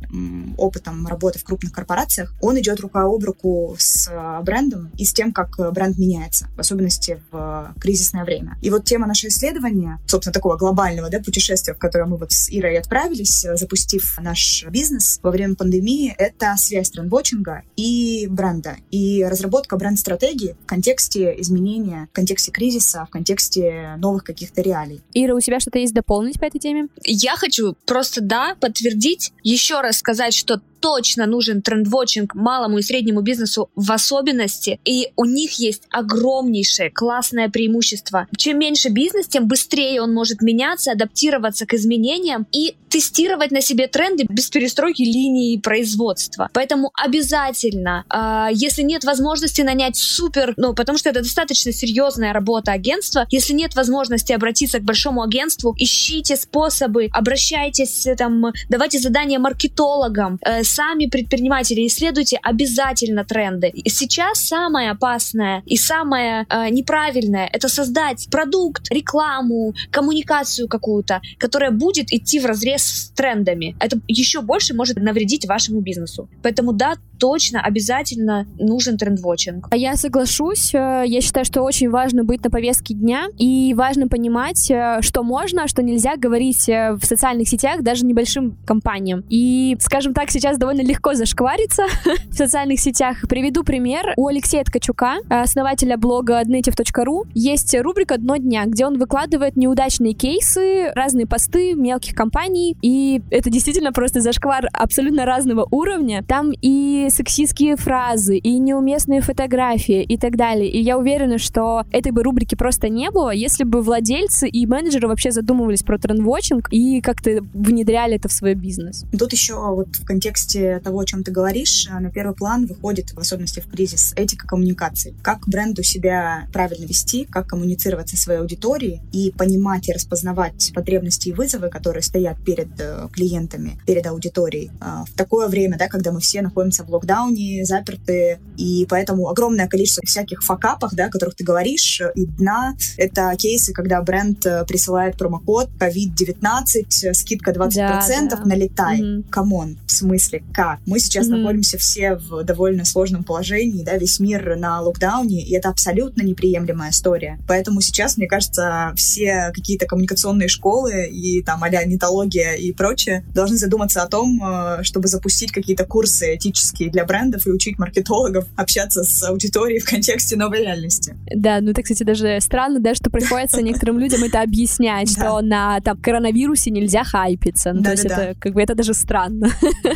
опытом 0.57 1.05
работы 1.07 1.39
в 1.39 1.43
крупных 1.43 1.71
корпорациях, 1.71 2.33
он 2.41 2.59
идет 2.59 2.79
рука 2.79 3.03
об 3.03 3.23
руку 3.23 3.75
с 3.77 4.09
э, 4.09 4.43
брендом 4.43 4.91
и 4.97 5.05
с 5.05 5.13
тем, 5.13 5.31
как 5.31 5.57
бренд 5.73 5.97
меняется, 5.97 6.47
в 6.55 6.59
особенности 6.59 7.21
в 7.31 7.73
э, 7.75 7.79
кризисное 7.79 8.23
время. 8.23 8.57
И 8.61 8.69
вот 8.69 8.85
тема 8.85 9.07
нашего 9.07 9.29
исследования, 9.29 9.99
собственно, 10.07 10.33
такого 10.33 10.57
глобального 10.57 11.09
да, 11.09 11.19
путешествия, 11.19 11.73
в 11.73 11.77
которое 11.77 12.05
мы 12.05 12.17
вот 12.17 12.31
с 12.31 12.49
Ирой 12.49 12.77
отправились, 12.77 13.45
запустив 13.55 14.17
наш 14.21 14.65
бизнес 14.69 15.19
во 15.21 15.31
время 15.31 15.55
пандемии, 15.55 16.15
это 16.17 16.55
связь 16.57 16.89
трендвотчинга 16.89 17.58
и 17.75 18.27
бренда, 18.27 18.77
и 18.91 19.23
разработка 19.23 19.77
бренд-стратегии 19.77 20.55
в 20.63 20.65
контексте 20.65 21.35
изменения, 21.39 22.07
в 22.11 22.15
контексте 22.15 22.51
кризиса, 22.51 23.05
в 23.05 23.09
контексте 23.09 23.95
новых 23.97 24.23
каких-то 24.23 24.61
реалий. 24.61 25.01
Ира, 25.13 25.35
у 25.35 25.39
тебя 25.39 25.59
что-то 25.59 25.79
есть 25.79 25.93
дополнить 25.93 26.39
по 26.39 26.45
этой 26.45 26.59
теме? 26.59 26.87
Я 27.03 27.35
хочу 27.35 27.75
просто, 27.85 28.21
да, 28.21 28.55
подтвердить, 28.59 29.33
еще 29.43 29.81
раз 29.81 29.97
сказать, 29.97 30.33
что 30.33 30.61
точно 30.79 31.25
нужен 31.25 31.61
трендвотчинг 31.61 32.35
малому 32.35 32.77
и 32.77 32.81
среднему 32.81 33.21
бизнесу 33.21 33.69
в 33.75 33.91
особенности, 33.91 34.79
и 34.85 35.09
у 35.15 35.25
них 35.25 35.53
есть 35.53 35.83
огромнейшее 35.89 36.89
классное 36.89 37.49
преимущество. 37.49 38.27
Чем 38.37 38.59
меньше 38.59 38.89
бизнес, 38.89 39.27
тем 39.27 39.47
быстрее 39.47 40.01
он 40.01 40.13
может 40.13 40.41
меняться, 40.41 40.91
адаптироваться 40.91 41.65
к 41.65 41.73
изменениям 41.73 42.47
и 42.51 42.75
тестировать 42.89 43.51
на 43.51 43.61
себе 43.61 43.87
тренды 43.87 44.25
без 44.27 44.49
перестройки 44.49 45.03
линии 45.03 45.57
производства. 45.57 46.49
Поэтому 46.53 46.91
обязательно, 46.93 48.03
э, 48.11 48.47
если 48.53 48.81
нет 48.81 49.03
возможности 49.03 49.61
нанять 49.61 49.95
супер, 49.95 50.53
ну, 50.57 50.73
потому 50.73 50.97
что 50.97 51.09
это 51.09 51.21
достаточно 51.21 51.71
серьезная 51.71 52.33
работа 52.33 52.71
агентства, 52.71 53.27
если 53.29 53.53
нет 53.53 53.75
возможности 53.75 54.33
обратиться 54.33 54.79
к 54.79 54.83
большому 54.83 55.21
агентству, 55.21 55.75
ищите 55.77 56.35
способы, 56.35 57.09
обращайтесь, 57.13 58.07
там, 58.17 58.45
давайте 58.69 58.99
задания 58.99 59.39
маркетологам, 59.39 60.39
э, 60.41 60.63
сами 60.69 61.07
предприниматели, 61.07 61.85
исследуйте 61.87 62.39
обязательно 62.41 63.25
тренды. 63.25 63.69
И 63.69 63.89
сейчас 63.89 64.39
самое 64.39 64.91
опасное 64.91 65.63
и 65.65 65.77
самое 65.77 66.45
э, 66.49 66.69
неправильное 66.69 67.49
это 67.51 67.67
создать 67.67 68.27
продукт, 68.31 68.91
рекламу, 68.91 69.73
коммуникацию 69.91 70.67
какую-то, 70.67 71.21
которая 71.37 71.71
будет 71.71 72.11
идти 72.11 72.39
в 72.39 72.45
разрез 72.45 72.83
с 72.83 73.09
трендами. 73.11 73.75
Это 73.79 73.99
еще 74.07 74.41
больше 74.41 74.73
может 74.73 74.97
навредить 74.97 75.47
вашему 75.47 75.81
бизнесу. 75.81 76.29
Поэтому 76.43 76.73
да, 76.73 76.95
точно, 77.19 77.61
обязательно 77.61 78.47
нужен 78.57 78.97
трендвотчинг. 78.97 79.67
А 79.71 79.75
я 79.75 79.95
соглашусь. 79.95 80.73
Э, 80.73 81.03
я 81.05 81.21
считаю, 81.21 81.45
что 81.45 81.61
очень 81.61 81.89
важно 81.89 82.23
быть 82.23 82.43
на 82.43 82.49
повестке 82.49 82.93
дня 82.93 83.27
и 83.37 83.73
важно 83.75 84.07
понимать, 84.07 84.69
э, 84.71 84.99
что 85.01 85.23
можно, 85.23 85.63
а 85.63 85.67
что 85.67 85.83
нельзя 85.83 86.15
говорить 86.15 86.69
э, 86.69 86.93
в 86.93 87.05
социальных 87.05 87.47
сетях 87.49 87.81
даже 87.81 88.05
небольшим 88.05 88.57
компаниям. 88.65 89.23
И, 89.29 89.75
скажем 89.79 90.13
так, 90.13 90.31
сейчас 90.31 90.57
довольно 90.59 90.81
легко 90.81 91.15
зашквариться 91.15 91.83
в 92.29 92.35
социальных 92.35 92.79
сетях. 92.79 93.17
Приведу 93.27 93.63
пример. 93.63 94.13
У 94.17 94.27
Алексея 94.27 94.63
Ткачука, 94.63 95.17
основателя 95.29 95.97
блога 95.97 96.41
adnative.ru, 96.41 97.27
есть 97.33 97.75
рубрика 97.79 98.17
«Дно 98.17 98.35
дня», 98.37 98.65
где 98.65 98.85
он 98.85 98.99
выкладывает 98.99 99.55
неудачные 99.55 100.13
кейсы, 100.13 100.91
разные 100.93 101.25
посты 101.25 101.73
мелких 101.73 102.13
компаний, 102.13 102.77
и 102.81 103.21
это 103.31 103.49
действительно 103.49 103.91
просто 103.93 104.21
зашквар 104.21 104.67
абсолютно 104.73 105.25
разного 105.25 105.67
уровня. 105.71 106.23
Там 106.27 106.51
и 106.61 107.07
сексистские 107.09 107.77
фразы, 107.77 108.37
и 108.37 108.57
неуместные 108.59 109.21
фотографии, 109.21 110.03
и 110.03 110.17
так 110.17 110.35
далее. 110.35 110.69
И 110.69 110.81
я 110.81 110.97
уверена, 110.97 111.37
что 111.37 111.83
этой 111.91 112.11
бы 112.11 112.23
рубрики 112.23 112.55
просто 112.55 112.89
не 112.89 113.09
было, 113.11 113.29
если 113.29 113.63
бы 113.63 113.81
владельцы 113.81 114.49
и 114.49 114.65
менеджеры 114.65 115.07
вообще 115.07 115.31
задумывались 115.31 115.83
про 115.83 115.97
трендвотчинг 115.97 116.67
и 116.71 116.99
как-то 117.01 117.39
внедряли 117.53 118.15
это 118.15 118.27
в 118.27 118.33
свой 118.33 118.55
бизнес. 118.55 119.05
Тут 119.17 119.31
еще 119.31 119.53
вот 119.55 119.95
в 119.95 120.05
контексте 120.05 120.48
того, 120.83 120.99
о 120.99 121.05
чем 121.05 121.23
ты 121.23 121.31
говоришь, 121.31 121.87
на 121.89 122.11
первый 122.11 122.35
план 122.35 122.65
выходит, 122.65 123.11
в 123.11 123.19
особенности 123.19 123.59
в 123.59 123.69
кризис, 123.69 124.13
этика 124.15 124.47
коммуникации. 124.47 125.15
Как 125.21 125.47
бренду 125.47 125.83
себя 125.83 126.47
правильно 126.53 126.85
вести, 126.85 127.25
как 127.25 127.47
коммуницировать 127.47 128.09
со 128.09 128.17
своей 128.17 128.39
аудиторией 128.39 129.01
и 129.11 129.31
понимать 129.31 129.89
и 129.89 129.93
распознавать 129.93 130.71
потребности 130.73 131.29
и 131.29 131.33
вызовы, 131.33 131.69
которые 131.69 132.03
стоят 132.03 132.43
перед 132.43 132.69
э, 132.79 133.07
клиентами, 133.11 133.79
перед 133.85 134.05
аудиторией. 134.07 134.71
А, 134.79 135.05
в 135.05 135.11
такое 135.13 135.47
время, 135.47 135.77
да, 135.77 135.87
когда 135.87 136.11
мы 136.11 136.19
все 136.19 136.41
находимся 136.41 136.83
в 136.83 136.89
локдауне, 136.89 137.65
заперты, 137.65 138.39
и 138.57 138.85
поэтому 138.89 139.29
огромное 139.29 139.67
количество 139.67 140.03
всяких 140.05 140.43
факапов, 140.43 140.93
да, 140.93 141.05
о 141.05 141.09
которых 141.09 141.35
ты 141.35 141.43
говоришь, 141.43 142.01
и 142.15 142.25
дна— 142.25 142.75
это 142.97 143.35
кейсы, 143.37 143.73
когда 143.73 144.01
бренд 144.01 144.45
э, 144.45 144.65
присылает 144.65 145.17
промокод 145.17 145.69
COVID-19, 145.79 147.13
скидка 147.13 147.51
20% 147.51 147.69
да, 147.69 148.05
да. 148.29 148.41
налетай. 148.45 149.01
Mm-hmm. 149.01 149.29
Come 149.29 149.57
on, 149.57 149.77
в 149.85 149.91
смысле, 149.91 150.38
как? 150.53 150.79
Мы 150.85 150.99
сейчас 150.99 151.27
mm-hmm. 151.27 151.37
находимся 151.37 151.77
все 151.77 152.15
в 152.15 152.43
довольно 152.43 152.85
сложном 152.85 153.23
положении, 153.23 153.83
да, 153.83 153.97
весь 153.97 154.19
мир 154.19 154.55
на 154.55 154.81
локдауне, 154.81 155.43
и 155.43 155.53
это 155.53 155.69
абсолютно 155.69 156.21
неприемлемая 156.21 156.91
история. 156.91 157.39
Поэтому 157.47 157.81
сейчас, 157.81 158.17
мне 158.17 158.27
кажется, 158.27 158.93
все 158.95 159.51
какие-то 159.53 159.85
коммуникационные 159.85 160.47
школы 160.47 161.07
и 161.07 161.41
там 161.43 161.63
а 161.63 161.69
Нетология 161.85 162.53
и 162.53 162.71
прочее 162.71 163.23
должны 163.33 163.57
задуматься 163.57 164.01
о 164.01 164.07
том, 164.07 164.41
э, 164.43 164.83
чтобы 164.83 165.07
запустить 165.07 165.51
какие-то 165.51 165.85
курсы 165.85 166.35
этические 166.35 166.89
для 166.89 167.05
брендов 167.05 167.45
и 167.47 167.51
учить 167.51 167.77
маркетологов 167.77 168.45
общаться 168.55 169.03
с 169.03 169.23
аудиторией 169.23 169.79
в 169.79 169.85
контексте 169.85 170.35
новой 170.35 170.61
реальности. 170.61 171.15
Да, 171.35 171.61
ну 171.61 171.71
это, 171.71 171.83
кстати, 171.83 172.03
даже 172.03 172.39
странно, 172.41 172.79
да, 172.79 172.95
что 172.95 173.09
приходится 173.09 173.61
некоторым 173.61 173.99
людям 173.99 174.23
это 174.23 174.41
объяснять, 174.41 175.11
что 175.19 175.41
на 175.41 175.79
там 175.81 175.97
коронавирусе 176.01 176.71
нельзя 176.71 177.03
хайпиться. 177.03 177.73
Ну, 177.73 177.83
то 177.83 177.91
есть 177.91 178.05
это 178.05 178.35
как 178.39 178.53
бы 178.53 178.61
это 178.61 178.75
даже 178.75 178.93
странно. 178.93 179.49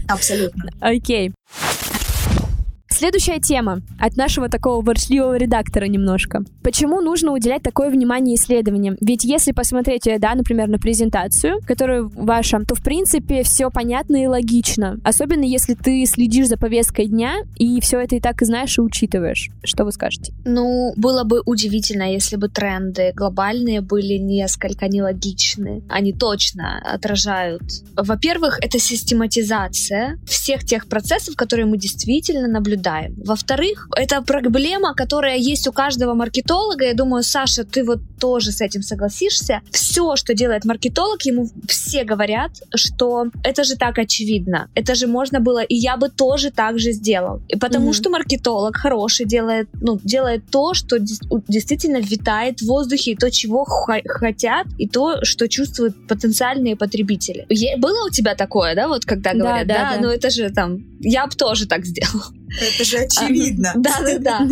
Абсолютно. 0.07 0.32
Окей. 0.81 1.31
Следующая 2.93 3.39
тема 3.39 3.81
от 3.99 4.17
нашего 4.17 4.49
такого 4.49 4.85
ворчливого 4.85 5.35
редактора 5.35 5.85
немножко. 5.85 6.43
Почему 6.61 7.01
нужно 7.01 7.31
уделять 7.31 7.63
такое 7.63 7.89
внимание 7.89 8.35
исследованиям? 8.35 8.97
Ведь 9.01 9.23
если 9.23 9.51
посмотреть, 9.51 10.05
э, 10.05 10.19
да, 10.19 10.35
например, 10.35 10.67
на 10.67 10.77
презентацию, 10.77 11.59
которая 11.65 12.03
ваша, 12.03 12.59
то 12.59 12.75
в 12.75 12.83
принципе 12.83 13.41
все 13.41 13.71
понятно 13.71 14.23
и 14.23 14.27
логично. 14.27 14.99
Особенно 15.03 15.43
если 15.43 15.73
ты 15.73 16.05
следишь 16.05 16.47
за 16.47 16.55
повесткой 16.55 17.07
дня 17.07 17.37
и 17.57 17.81
все 17.81 17.99
это 17.99 18.15
и 18.15 18.19
так 18.19 18.43
и 18.43 18.45
знаешь 18.45 18.77
и 18.77 18.81
учитываешь. 18.81 19.49
Что 19.63 19.85
вы 19.85 19.91
скажете? 19.91 20.31
Ну, 20.45 20.93
было 20.95 21.23
бы 21.23 21.41
удивительно, 21.47 22.13
если 22.13 22.35
бы 22.35 22.47
тренды 22.47 23.11
глобальные 23.15 23.81
были 23.81 24.19
несколько 24.19 24.87
нелогичны. 24.87 25.81
Они 25.89 26.13
точно 26.13 26.79
отражают. 26.85 27.63
Во-первых, 27.95 28.59
это 28.61 28.77
систематизация 28.77 30.19
всех 30.27 30.63
тех 30.63 30.87
процессов, 30.87 31.35
которые 31.35 31.65
мы 31.65 31.79
действительно 31.79 32.47
наблюдаем 32.47 32.82
ожидаем. 32.83 33.15
Во-вторых, 33.25 33.87
это 33.95 34.21
проблема, 34.21 34.93
которая 34.93 35.37
есть 35.37 35.67
у 35.67 35.71
каждого 35.71 36.13
маркетолога. 36.13 36.85
Я 36.85 36.93
думаю, 36.93 37.23
Саша, 37.23 37.63
ты 37.63 37.83
вот 37.83 37.99
тоже 38.19 38.51
с 38.51 38.61
этим 38.61 38.81
согласишься. 38.81 39.61
Все, 39.71 40.15
что 40.15 40.33
делает 40.33 40.65
маркетолог, 40.65 41.21
ему 41.25 41.49
все 41.67 42.03
говорят, 42.03 42.51
что 42.75 43.25
это 43.43 43.63
же 43.63 43.75
так 43.75 43.97
очевидно. 43.99 44.67
Это 44.75 44.95
же 44.95 45.07
можно 45.07 45.39
было, 45.39 45.63
и 45.63 45.75
я 45.75 45.97
бы 45.97 46.09
тоже 46.09 46.51
так 46.51 46.79
же 46.79 46.91
сделал. 46.91 47.41
И 47.47 47.57
потому 47.57 47.89
mm-hmm. 47.89 47.93
что 47.93 48.09
маркетолог 48.09 48.75
хороший 48.75 49.25
делает, 49.25 49.67
ну, 49.81 49.99
делает 50.03 50.43
то, 50.51 50.73
что 50.73 50.97
действительно 50.99 51.97
витает 51.97 52.61
в 52.61 52.65
воздухе, 52.65 53.11
и 53.11 53.15
то, 53.15 53.29
чего 53.31 53.65
хотят, 53.65 54.67
и 54.77 54.87
то, 54.87 55.23
что 55.23 55.47
чувствуют 55.47 56.07
потенциальные 56.07 56.75
потребители. 56.75 57.45
Было 57.77 58.07
у 58.07 58.09
тебя 58.09 58.35
такое, 58.35 58.75
да, 58.75 58.87
вот 58.87 59.05
когда 59.05 59.33
говорят, 59.33 59.67
да, 59.67 59.73
да, 59.73 59.89
да, 59.89 59.95
да. 59.95 60.01
ну 60.01 60.09
это 60.09 60.29
же 60.29 60.49
там, 60.49 60.79
я 61.01 61.27
бы 61.27 61.33
тоже 61.35 61.67
так 61.67 61.85
сделал. 61.85 62.23
Это 62.59 62.83
же 62.83 62.97
очевидно. 62.97 63.71
Да, 63.75 63.99
да, 64.01 64.17
да. 64.19 64.47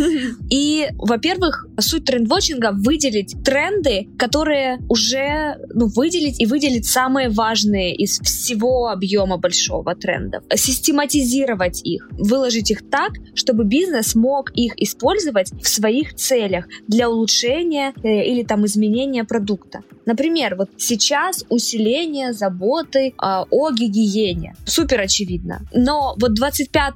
И, 0.49 0.87
во-первых, 0.93 1.67
суть 1.79 2.05
трендвотчинга 2.05 2.71
выделить 2.73 3.35
тренды, 3.43 4.07
которые 4.17 4.79
уже, 4.89 5.57
ну, 5.73 5.87
выделить 5.87 6.39
и 6.41 6.45
выделить 6.45 6.85
самые 6.85 7.29
важные 7.29 7.95
из 7.95 8.19
всего 8.19 8.87
объема 8.89 9.37
большого 9.37 9.95
трендов. 9.95 10.43
Систематизировать 10.53 11.81
их, 11.83 12.07
выложить 12.11 12.71
их 12.71 12.89
так, 12.89 13.11
чтобы 13.35 13.63
бизнес 13.63 14.15
мог 14.15 14.51
их 14.51 14.73
использовать 14.77 15.51
в 15.61 15.67
своих 15.67 16.15
целях 16.15 16.65
для 16.87 17.09
улучшения 17.09 17.93
э, 18.03 18.25
или 18.25 18.43
там 18.43 18.65
изменения 18.65 19.23
продукта. 19.23 19.81
Например, 20.05 20.55
вот 20.55 20.69
сейчас 20.77 21.45
усиление 21.49 22.33
заботы 22.33 23.07
э, 23.07 23.11
о 23.17 23.71
гигиене. 23.71 24.55
Супер 24.65 25.01
очевидно. 25.01 25.61
Но 25.73 26.15
вот 26.19 26.33
25 26.33 26.93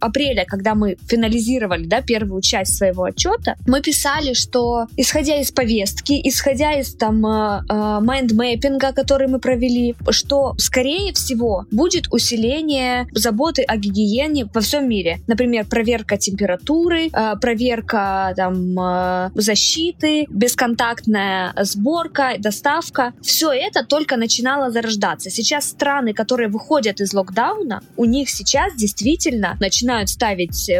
апреля, 0.00 0.43
когда 0.44 0.74
мы 0.74 0.96
финализировали 1.08 1.86
да, 1.86 2.00
первую 2.00 2.42
часть 2.42 2.76
своего 2.76 3.04
отчета, 3.04 3.56
мы 3.66 3.80
писали, 3.80 4.34
что 4.34 4.86
исходя 4.96 5.40
из 5.40 5.50
повестки, 5.50 6.20
исходя 6.24 6.72
из 6.72 6.94
там 6.94 7.24
э, 7.26 7.62
э, 7.68 8.00
майндмэппинга, 8.00 8.92
который 8.92 9.28
мы 9.28 9.38
провели, 9.38 9.94
что 10.10 10.54
скорее 10.58 11.12
всего 11.12 11.66
будет 11.70 12.12
усиление 12.12 13.06
заботы 13.12 13.62
о 13.62 13.76
гигиене 13.76 14.48
во 14.52 14.60
всем 14.60 14.88
мире. 14.88 15.20
Например, 15.26 15.64
проверка 15.66 16.16
температуры, 16.16 17.08
э, 17.12 17.34
проверка 17.40 18.32
там 18.36 19.30
защиты, 19.34 20.26
бесконтактная 20.28 21.54
сборка, 21.62 22.34
доставка. 22.38 23.12
Все 23.22 23.52
это 23.52 23.84
только 23.84 24.16
начинало 24.16 24.70
зарождаться. 24.70 25.30
Сейчас 25.30 25.68
страны, 25.68 26.12
которые 26.12 26.48
выходят 26.48 27.00
из 27.00 27.12
локдауна, 27.14 27.82
у 27.96 28.04
них 28.04 28.28
сейчас 28.30 28.74
действительно 28.74 29.56
начинают 29.60 30.08
ставить 30.08 30.33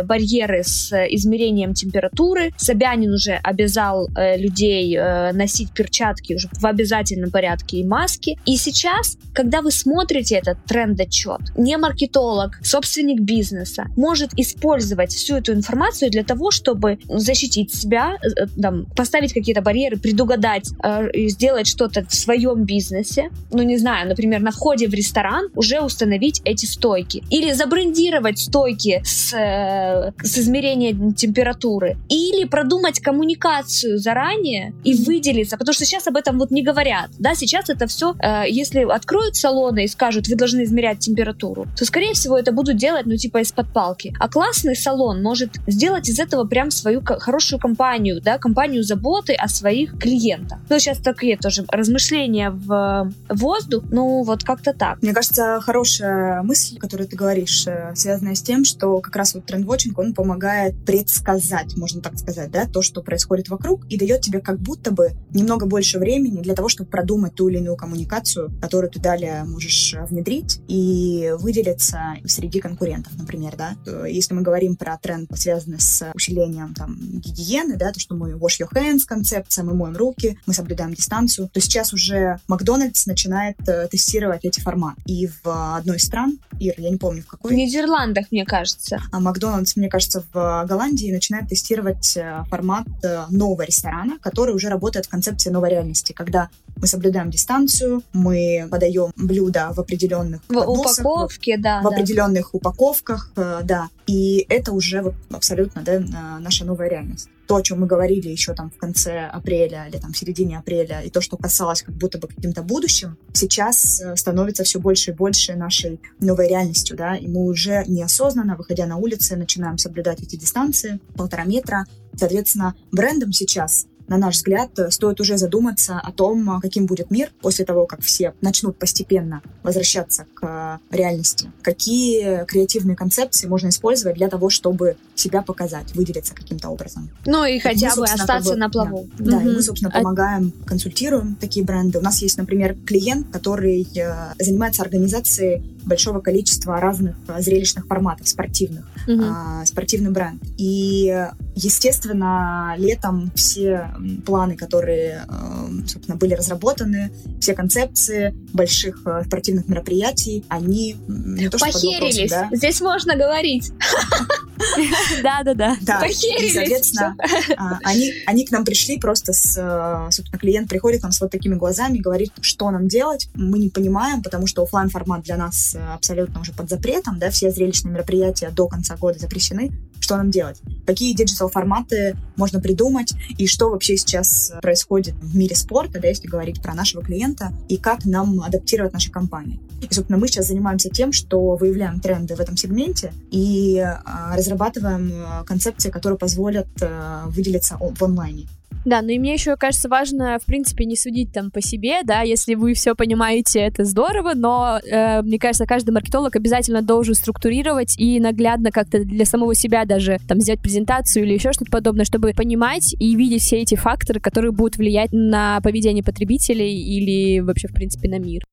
барьеры 0.05 0.63
с 0.65 0.93
измерением 1.11 1.75
температуры. 1.75 2.53
Собянин 2.57 3.13
уже 3.13 3.41
обязал 3.43 4.09
э, 4.17 4.37
людей 4.37 4.97
э, 4.97 5.33
носить 5.33 5.73
перчатки 5.73 6.35
уже 6.35 6.49
в 6.53 6.67
обязательном 6.67 7.31
порядке 7.31 7.79
и 7.79 7.85
маски. 7.85 8.39
И 8.47 8.57
сейчас, 8.57 9.17
когда 9.33 9.63
вы 9.63 9.71
смотрите 9.71 10.37
этот 10.37 10.59
тренд-отчет, 10.65 11.41
не 11.57 11.77
маркетолог, 11.77 12.59
собственник 12.63 13.21
бизнеса 13.21 13.87
может 13.97 14.31
использовать 14.39 15.13
всю 15.13 15.37
эту 15.37 15.53
информацию 15.53 16.11
для 16.11 16.25
того, 16.25 16.51
чтобы 16.51 16.99
защитить 17.09 17.75
себя, 17.75 18.17
э, 18.23 18.47
там, 18.61 18.87
поставить 18.97 19.33
какие-то 19.33 19.63
барьеры, 19.63 19.97
предугадать, 19.97 20.71
э, 20.83 21.09
сделать 21.29 21.67
что-то 21.67 22.05
в 22.07 22.15
своем 22.15 22.65
бизнесе, 22.65 23.31
ну 23.53 23.63
не 23.63 23.79
знаю, 23.79 24.09
например, 24.09 24.41
на 24.41 24.51
входе 24.51 24.89
в 24.89 24.95
ресторан 24.95 25.49
уже 25.55 25.81
установить 25.81 26.41
эти 26.45 26.67
стойки. 26.67 27.23
Или 27.31 27.53
забрендировать 27.53 28.39
стойки 28.39 29.03
с, 29.05 29.33
э, 29.34 29.34
с 29.35 30.39
измерением 30.39 31.15
температуры. 31.15 31.97
Или 32.09 32.45
продумать 32.45 33.01
коммуникацию 33.01 33.99
заранее 33.99 34.75
и 34.85 34.95
выделиться, 34.95 35.57
потому 35.57 35.75
что 35.75 35.85
сейчас 35.85 36.07
об 36.07 36.17
этом 36.17 36.39
вот 36.39 36.51
не 36.51 36.63
говорят. 36.63 37.11
Да, 37.19 37.35
сейчас 37.35 37.69
это 37.69 37.87
все, 37.87 38.15
э, 38.23 38.45
если 38.49 38.81
откроют 38.91 39.37
салоны 39.37 39.85
и 39.85 39.89
скажут, 39.89 40.29
вы 40.29 40.37
должны 40.37 40.65
измерять 40.65 40.99
температуру, 40.99 41.67
то, 41.77 41.85
скорее 41.85 42.15
всего, 42.15 42.39
это 42.39 42.53
будут 42.53 42.77
делать, 42.77 43.07
ну, 43.07 43.17
типа, 43.17 43.39
из-под 43.39 43.73
палки. 43.73 44.15
А 44.21 44.29
классный 44.29 44.77
салон 44.77 45.23
может 45.23 45.51
сделать 45.67 46.09
из 46.09 46.19
этого 46.19 46.45
прям 46.45 46.71
свою 46.71 47.03
хорошую 47.03 47.61
компанию, 47.61 48.21
да, 48.21 48.39
компанию 48.39 48.83
заботы 48.83 49.35
о 49.35 49.49
своих 49.49 49.99
клиентах. 49.99 50.59
Ну, 50.69 50.79
сейчас 50.79 50.99
такие 50.99 51.37
тоже 51.37 51.65
размышления 51.69 52.51
в 52.51 53.13
воздух, 53.29 53.85
ну 53.91 54.23
вот 54.23 54.45
как-то 54.45 54.73
так. 54.73 55.03
Мне 55.03 55.13
кажется, 55.13 55.61
хорошая 55.61 56.43
мысль, 56.43 56.79
которую 56.79 57.09
ты 57.09 57.17
говоришь, 57.17 57.67
э, 57.67 57.93
связанная 57.95 58.35
с 58.35 58.43
тем, 58.43 58.65
что 58.65 59.01
как 59.01 59.17
раз 59.17 59.24
нас 59.25 59.35
вот 59.35 59.47
трендвотчинг, 59.47 59.99
он 59.99 60.13
помогает 60.13 60.85
предсказать, 60.85 61.77
можно 61.79 62.03
так 62.03 62.19
сказать, 62.19 62.51
да, 62.51 62.67
то, 62.67 62.83
что 62.83 63.03
происходит 63.03 63.49
вокруг, 63.49 63.87
и 63.89 63.97
дает 63.99 64.21
тебе 64.21 64.41
как 64.41 64.61
будто 64.61 64.91
бы 64.91 65.13
немного 65.31 65.65
больше 65.65 65.99
времени 65.99 66.43
для 66.43 66.55
того, 66.55 66.69
чтобы 66.69 66.91
продумать 66.91 67.35
ту 67.35 67.49
или 67.49 67.57
иную 67.57 67.77
коммуникацию, 67.77 68.53
которую 68.61 68.91
ты 68.91 69.01
далее 69.01 69.45
можешь 69.45 69.95
внедрить 70.11 70.61
и 70.69 71.33
выделиться 71.39 72.17
среди 72.27 72.61
конкурентов, 72.61 73.17
например, 73.17 73.55
да. 73.57 73.77
Если 74.07 74.35
мы 74.35 74.43
говорим 74.43 74.77
про 74.77 74.99
тренд, 74.99 75.31
связанный 75.35 75.81
с 75.81 76.13
усилением 76.15 76.75
там 76.75 76.99
гигиены, 77.01 77.77
да, 77.77 77.93
то, 77.93 78.01
что 78.01 78.15
мы 78.15 78.33
wash 78.33 78.61
your 78.61 78.69
hands 78.75 79.07
концепция, 79.07 79.65
мы 79.65 79.75
моем 79.75 79.97
руки, 79.97 80.39
мы 80.45 80.53
соблюдаем 80.53 80.93
дистанцию, 80.93 81.49
то 81.49 81.61
сейчас 81.61 81.95
уже 81.95 82.39
Макдональдс 82.47 83.07
начинает 83.07 83.57
э, 83.67 83.89
тестировать 83.91 84.45
эти 84.45 84.61
форматы. 84.61 85.01
И 85.07 85.29
в 85.43 85.77
одной 85.77 85.97
из 85.97 86.05
стран, 86.05 86.39
Ир, 86.61 86.75
я 86.77 86.91
не 86.91 86.99
помню 86.99 87.23
в 87.23 87.27
какой. 87.27 87.53
В 87.53 87.55
Нидерландах, 87.55 88.27
мне 88.31 88.45
кажется. 88.45 89.01
А 89.15 89.21
Макдональдс, 89.21 89.77
мне 89.77 89.89
кажется, 89.89 90.25
в 90.33 90.65
Голландии 90.69 91.13
начинает 91.13 91.49
тестировать 91.49 92.17
э, 92.17 92.43
формат 92.51 92.89
э, 93.05 93.27
нового 93.31 93.63
ресторана, 93.63 94.19
который 94.21 94.53
уже 94.57 94.69
работает 94.69 95.07
в 95.07 95.09
концепции 95.09 95.51
новой 95.51 95.71
реальности, 95.71 96.13
когда 96.13 96.49
мы 96.75 96.89
соблюдаем 96.89 97.31
дистанцию, 97.31 98.03
мы 98.13 98.67
подаем 98.69 99.13
блюда 99.15 99.69
в 99.73 99.79
определенных 99.79 100.43
в 100.49 100.53
подносах, 100.53 101.07
упаковке, 101.07 101.57
да, 101.59 101.79
в 101.79 101.85
да. 101.85 101.91
определенных 101.91 102.57
упаковках, 102.57 103.31
э, 103.37 103.61
да, 103.63 103.89
и 104.09 104.45
это 104.49 104.73
уже 104.73 105.01
вот 105.01 105.15
абсолютно 105.31 105.83
да, 105.83 106.01
наша 106.41 106.65
новая 106.65 106.89
реальность 106.89 107.29
то, 107.47 107.57
о 107.57 107.63
чем 107.63 107.81
мы 107.81 107.87
говорили 107.87 108.29
еще 108.29 108.55
там 108.55 108.71
в 108.71 108.77
конце 108.77 109.27
апреля 109.27 109.87
или 109.89 109.99
там 109.99 110.13
в 110.13 110.19
середине 110.19 110.59
апреля, 110.59 111.01
и 111.03 111.11
то, 111.11 111.21
что 111.21 111.37
касалось 111.37 111.83
как 111.83 111.95
будто 111.95 112.19
бы 112.19 112.29
каким-то 112.29 112.63
будущим, 112.63 113.17
сейчас 113.33 114.01
э, 114.01 114.17
становится 114.17 114.65
все 114.65 114.79
больше 114.79 115.11
и 115.11 115.15
больше 115.15 115.55
нашей 115.55 116.01
новой 116.21 116.49
реальностью, 116.49 116.97
да, 116.97 117.17
и 117.17 117.27
мы 117.27 117.45
уже 117.45 117.85
неосознанно, 117.87 118.57
выходя 118.57 118.87
на 118.87 118.97
улицы, 118.97 119.37
начинаем 119.37 119.79
соблюдать 119.79 120.23
эти 120.23 120.37
дистанции, 120.37 121.01
полтора 121.17 121.45
метра. 121.45 121.87
Соответственно, 122.17 122.75
брендом 122.93 123.33
сейчас 123.33 123.87
на 124.09 124.19
наш 124.19 124.37
взгляд, 124.37 124.71
стоит 124.91 125.21
уже 125.21 125.37
задуматься 125.37 126.01
о 126.03 126.13
том, 126.13 126.61
каким 126.61 126.87
будет 126.87 127.11
мир 127.11 127.31
после 127.41 127.65
того, 127.65 127.87
как 127.87 128.01
все 128.01 128.35
начнут 128.41 128.77
постепенно 128.79 129.43
возвращаться 129.63 130.27
к 130.35 130.81
реальности. 130.91 131.51
Какие 131.63 132.45
креативные 132.45 132.97
концепции 132.97 133.47
можно 133.47 133.69
использовать 133.69 134.17
для 134.17 134.29
того, 134.29 134.51
чтобы 134.51 134.97
себя 135.15 135.43
показать, 135.43 135.95
выделиться 135.95 136.35
каким-то 136.35 136.69
образом. 136.69 137.11
Ну 137.27 137.45
и 137.45 137.59
хотя 137.59 137.91
мы, 137.91 137.97
бы 137.97 138.05
остаться 138.05 138.27
как 138.27 138.45
бы, 138.45 138.57
на 138.57 138.71
плаву. 138.71 139.09
Да, 139.19 139.33
да 139.33 139.37
угу. 139.39 139.49
и 139.49 139.55
мы, 139.55 139.63
собственно, 139.63 139.91
а 139.95 139.99
помогаем, 139.99 140.53
консультируем 140.67 141.37
такие 141.37 141.65
бренды. 141.65 141.99
У 141.99 142.03
нас 142.03 142.21
есть, 142.23 142.37
например, 142.37 142.77
клиент, 142.87 143.29
который 143.31 143.87
э, 143.97 144.35
занимается 144.39 144.83
организацией 144.83 145.63
большого 145.85 146.21
количества 146.21 146.81
разных 146.81 147.17
э, 147.29 147.41
зрелищных 147.41 147.87
форматов 147.87 148.29
спортивных, 148.29 148.87
угу. 149.07 149.23
э, 149.23 149.67
спортивный 149.67 150.11
бренд. 150.11 150.43
И, 150.57 151.29
естественно, 151.55 152.75
летом 152.77 153.31
все 153.35 153.91
планы, 154.25 154.57
которые, 154.57 155.25
э, 155.29 155.87
собственно, 155.87 156.17
были 156.17 156.35
разработаны, 156.35 157.11
все 157.41 157.55
концепции 157.55 158.35
больших 158.53 159.03
э, 159.07 159.25
спортивных 159.27 159.69
мероприятий, 159.69 160.45
они 160.49 160.97
не 161.09 161.49
то, 161.49 161.59
что 161.59 161.67
Похерились. 161.67 162.31
да? 162.31 162.49
Здесь 162.53 162.81
можно 162.81 163.17
говорить. 163.17 163.73
Да-да-да. 165.23 165.77
Да, 165.83 166.07
и, 166.07 166.51
соответственно, 166.51 167.17
а, 167.57 167.79
они, 167.85 168.13
они 168.27 168.45
к 168.45 168.51
нам 168.51 168.65
пришли 168.65 168.99
просто 168.99 169.33
с, 169.33 169.57
э, 169.57 170.11
собственно, 170.11 170.39
клиент 170.39 170.69
приходит 170.69 171.03
нам 171.03 171.13
с 171.13 171.21
вот 171.21 171.31
такими 171.31 171.55
глазами, 171.55 171.99
говорит, 171.99 172.33
что 172.41 172.71
нам 172.71 172.89
делать, 172.89 173.29
мы 173.35 173.59
не 173.59 173.69
понимаем, 173.69 174.23
потому 174.23 174.47
что 174.47 174.63
офлайн 174.63 174.89
формат 174.89 175.23
для 175.23 175.37
нас 175.37 175.77
абсолютно 175.93 176.41
уже 176.41 176.53
под 176.53 176.69
запретом, 176.69 177.19
да, 177.19 177.31
все 177.31 177.51
зрелищные 177.51 177.93
мероприятия 177.93 178.51
до 178.51 178.69
конца 178.69 178.97
года 178.97 179.19
запрещены, 179.19 179.73
что 180.05 180.17
нам 180.17 180.31
делать? 180.31 180.61
Какие 180.87 181.15
digital 181.15 181.49
форматы 181.49 182.17
можно 182.37 182.61
придумать 182.61 183.15
и 183.39 183.47
что 183.47 183.71
вообще 183.71 183.97
сейчас 183.97 184.53
происходит 184.61 185.15
в 185.15 185.35
мире 185.35 185.57
спорта, 185.57 185.99
да, 185.99 186.09
если 186.09 186.29
говорить 186.29 186.63
про 186.63 186.75
нашего 186.75 187.03
клиента, 187.03 187.53
и 187.69 187.79
как 187.79 188.05
нам 188.05 188.43
адаптировать 188.43 188.93
наши 188.93 189.11
кампании. 189.11 189.61
И, 189.81 189.93
собственно, 189.93 190.19
мы 190.19 190.29
сейчас 190.29 190.49
занимаемся 190.49 190.91
тем, 190.91 191.13
что 191.13 191.57
выявляем 191.57 192.01
тренды 192.01 192.35
в 192.35 192.41
этом 192.41 192.57
сегменте 192.57 193.13
и 193.31 193.79
а, 193.79 194.37
разрабатываем 194.37 195.13
а, 195.15 195.45
концепции, 195.45 195.91
которые 195.91 196.19
позволят 196.19 196.69
а, 196.81 197.27
выделиться 197.29 197.77
в 197.79 198.03
онлайне. 198.03 198.47
Да, 198.85 199.01
ну 199.01 199.09
и 199.09 199.19
мне 199.19 199.33
еще 199.33 199.57
кажется 199.57 199.89
важно, 199.89 200.39
в 200.39 200.45
принципе, 200.45 200.85
не 200.85 200.97
судить 200.97 201.33
там 201.33 201.51
по 201.51 201.63
себе, 201.63 202.03
да, 202.05 202.21
если 202.21 202.55
вы 202.55 202.75
все 202.75 202.95
понимаете, 202.95 203.61
это 203.61 203.85
здорово, 203.85 204.33
но 204.35 204.79
э, 204.79 205.23
мне 205.23 205.39
кажется, 205.39 205.65
каждый 205.65 205.93
маркетолог 205.93 206.37
обязательно 206.37 206.83
должен 206.83 207.15
структурировать 207.15 207.99
и 207.99 208.21
наглядно 208.21 208.71
как-то 208.71 209.03
для 209.03 209.25
самого 209.25 209.55
себя 209.55 209.87
даже 209.87 210.19
там 210.29 210.41
сделать 210.41 210.61
презентацию 210.61 211.25
или 211.25 211.33
еще 211.33 211.53
что-то 211.53 211.71
подобное, 211.71 212.05
чтобы 212.05 212.33
понимать 212.35 212.95
и 212.99 213.17
видеть 213.17 213.43
все 213.43 213.63
эти 213.63 213.75
факторы, 213.75 214.21
которые 214.21 214.53
будут 214.53 214.77
влиять 214.77 215.13
на 215.13 215.61
поведение 215.63 216.05
потребителей 216.05 216.77
или 216.79 217.41
вообще, 217.41 217.69
в 217.69 217.73
принципе, 217.73 218.11
на 218.11 218.19
мир. 218.19 218.45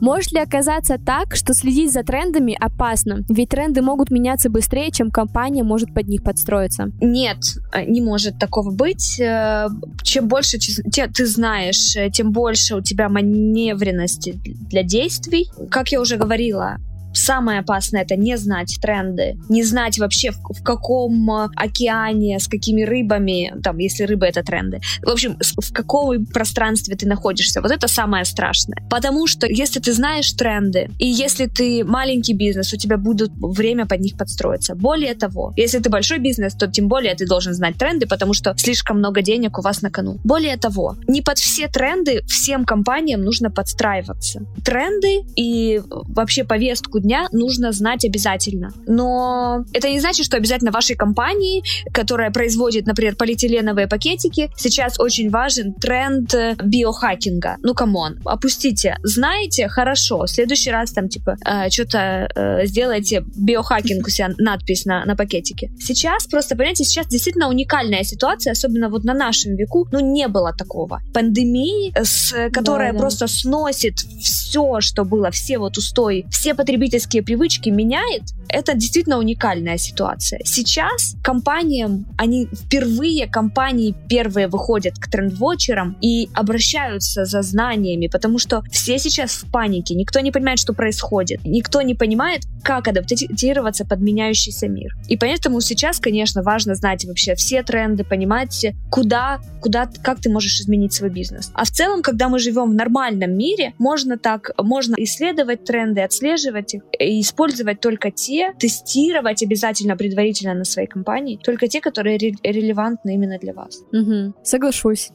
Может 0.00 0.32
ли 0.32 0.40
оказаться 0.40 0.98
так, 0.98 1.36
что 1.36 1.54
следить 1.54 1.92
за 1.92 2.02
трендами 2.02 2.56
опасно? 2.58 3.24
Ведь 3.28 3.50
тренды 3.50 3.82
могут 3.82 4.10
меняться 4.10 4.48
быстрее, 4.48 4.90
чем 4.90 5.10
компания 5.10 5.62
может 5.62 5.92
под 5.94 6.08
них 6.08 6.22
подстроиться. 6.22 6.90
Нет, 7.00 7.38
э, 7.72 7.84
не 7.84 8.00
может 8.00 8.38
такого 8.38 8.70
быть. 8.70 9.20
Э, 9.20 9.68
чем 10.02 10.28
больше 10.28 10.58
ты 10.58 11.26
знаешь, 11.26 11.96
э, 11.96 12.10
тем 12.10 12.32
больше 12.32 12.76
у 12.76 12.80
тебя 12.80 13.08
маневренности 13.08 14.40
для 14.44 14.82
действий. 14.82 15.50
Как 15.70 15.92
я 15.92 16.00
уже 16.00 16.16
говорила, 16.16 16.78
Самое 17.12 17.60
опасное 17.60 18.02
это 18.02 18.16
не 18.16 18.36
знать 18.36 18.78
тренды, 18.80 19.38
не 19.48 19.62
знать 19.64 19.98
вообще 19.98 20.30
в, 20.30 20.38
в 20.58 20.62
каком 20.62 21.30
э, 21.30 21.48
океане, 21.56 22.38
с 22.38 22.48
какими 22.48 22.82
рыбами, 22.82 23.52
там, 23.62 23.78
если 23.78 24.04
рыбы 24.04 24.26
это 24.26 24.42
тренды. 24.42 24.80
В 25.02 25.08
общем, 25.08 25.36
в 25.40 25.72
каком 25.72 26.26
пространстве 26.26 26.96
ты 26.96 27.06
находишься. 27.06 27.60
Вот 27.60 27.70
это 27.70 27.88
самое 27.88 28.24
страшное. 28.24 28.82
Потому 28.88 29.26
что 29.26 29.46
если 29.46 29.80
ты 29.80 29.92
знаешь 29.92 30.32
тренды, 30.32 30.90
и 30.98 31.06
если 31.06 31.46
ты 31.46 31.84
маленький 31.84 32.34
бизнес, 32.34 32.72
у 32.72 32.76
тебя 32.76 32.96
будет 32.96 33.30
время 33.34 33.86
под 33.86 34.00
них 34.00 34.16
подстроиться. 34.16 34.74
Более 34.74 35.14
того, 35.14 35.52
если 35.56 35.78
ты 35.78 35.90
большой 35.90 36.18
бизнес, 36.18 36.54
то 36.54 36.66
тем 36.66 36.88
более 36.88 37.14
ты 37.14 37.26
должен 37.26 37.54
знать 37.54 37.76
тренды, 37.76 38.06
потому 38.06 38.34
что 38.34 38.54
слишком 38.56 38.98
много 38.98 39.22
денег 39.22 39.58
у 39.58 39.62
вас 39.62 39.82
на 39.82 39.90
кону. 39.90 40.18
Более 40.24 40.56
того, 40.56 40.96
не 41.08 41.22
под 41.22 41.38
все 41.38 41.68
тренды 41.68 42.22
всем 42.26 42.64
компаниям 42.64 43.22
нужно 43.22 43.50
подстраиваться. 43.50 44.42
Тренды 44.64 45.22
и 45.36 45.80
вообще 45.88 46.44
повестку 46.44 46.99
дня 47.00 47.28
нужно 47.32 47.72
знать 47.72 48.04
обязательно. 48.04 48.72
Но 48.86 49.64
это 49.72 49.88
не 49.88 50.00
значит, 50.00 50.26
что 50.26 50.36
обязательно 50.36 50.70
вашей 50.70 50.96
компании, 50.96 51.62
которая 51.92 52.30
производит, 52.30 52.86
например, 52.86 53.16
полиэтиленовые 53.16 53.86
пакетики, 53.86 54.50
сейчас 54.56 54.98
очень 54.98 55.30
важен 55.30 55.74
тренд 55.74 56.32
э, 56.34 56.56
биохакинга. 56.62 57.56
Ну, 57.62 57.74
come 57.74 57.99
on, 57.99 58.18
опустите. 58.24 58.96
Знаете, 59.02 59.68
хорошо, 59.68 60.22
в 60.22 60.30
следующий 60.30 60.70
раз 60.70 60.92
там, 60.92 61.08
типа, 61.08 61.36
э, 61.44 61.70
что-то 61.70 62.28
э, 62.34 62.66
сделайте 62.66 63.24
биохакинг 63.36 64.06
у 64.06 64.10
себя, 64.10 64.30
надпись 64.38 64.84
на, 64.84 65.04
на 65.04 65.16
пакетике. 65.16 65.70
Сейчас 65.78 66.26
просто, 66.26 66.56
понимаете, 66.56 66.84
сейчас 66.84 67.06
действительно 67.06 67.48
уникальная 67.48 68.02
ситуация, 68.04 68.52
особенно 68.52 68.88
вот 68.88 69.04
на 69.04 69.14
нашем 69.14 69.56
веку, 69.56 69.88
ну, 69.92 70.00
не 70.00 70.28
было 70.28 70.52
такого. 70.52 71.00
Пандемии, 71.14 71.92
с, 71.96 72.50
которая 72.52 72.92
да, 72.92 72.98
да. 72.98 73.00
просто 73.00 73.26
сносит 73.26 73.98
все, 74.20 74.80
что 74.80 75.04
было, 75.04 75.30
все 75.30 75.58
вот 75.58 75.76
устои, 75.78 76.26
все 76.30 76.54
потребители 76.54 76.89
потребительские 76.90 77.22
привычки 77.22 77.68
меняет, 77.68 78.22
это 78.48 78.74
действительно 78.74 79.18
уникальная 79.18 79.78
ситуация. 79.78 80.40
Сейчас 80.44 81.14
компаниям, 81.22 82.06
они 82.18 82.48
впервые, 82.52 83.28
компании 83.28 83.94
первые 84.08 84.48
выходят 84.48 84.94
к 84.98 85.08
трендвотчерам 85.08 85.96
и 86.00 86.28
обращаются 86.34 87.24
за 87.24 87.42
знаниями, 87.42 88.08
потому 88.08 88.38
что 88.38 88.62
все 88.70 88.98
сейчас 88.98 89.32
в 89.32 89.50
панике, 89.50 89.94
никто 89.94 90.20
не 90.20 90.32
понимает, 90.32 90.58
что 90.58 90.72
происходит, 90.72 91.40
никто 91.44 91.82
не 91.82 91.94
понимает, 91.94 92.42
как 92.62 92.88
адаптироваться 92.88 93.84
под 93.84 94.00
меняющийся 94.00 94.68
мир. 94.68 94.96
И 95.08 95.16
поэтому 95.16 95.60
сейчас, 95.60 96.00
конечно, 96.00 96.42
важно 96.42 96.74
знать 96.74 97.04
вообще 97.04 97.34
все 97.34 97.62
тренды, 97.62 98.04
понимать, 98.04 98.66
куда, 98.90 99.40
куда, 99.60 99.88
как 100.02 100.20
ты 100.20 100.30
можешь 100.30 100.60
изменить 100.60 100.92
свой 100.92 101.10
бизнес. 101.10 101.50
А 101.54 101.64
в 101.64 101.70
целом, 101.70 102.02
когда 102.02 102.28
мы 102.28 102.38
живем 102.38 102.70
в 102.70 102.74
нормальном 102.74 103.36
мире, 103.36 103.74
можно 103.78 104.18
так, 104.18 104.50
можно 104.58 104.96
исследовать 104.98 105.64
тренды, 105.64 106.00
отслеживать 106.00 106.74
их, 106.74 106.79
использовать 106.98 107.80
только 107.80 108.10
те, 108.10 108.52
тестировать 108.58 109.42
обязательно 109.42 109.96
предварительно 109.96 110.54
на 110.54 110.64
своей 110.64 110.88
компании, 110.88 111.38
только 111.42 111.68
те, 111.68 111.80
которые 111.80 112.18
ре- 112.18 112.34
релевантны 112.42 113.14
именно 113.14 113.38
для 113.38 113.52
вас. 113.52 113.80
Угу. 113.92 114.34
Соглашусь. 114.42 115.10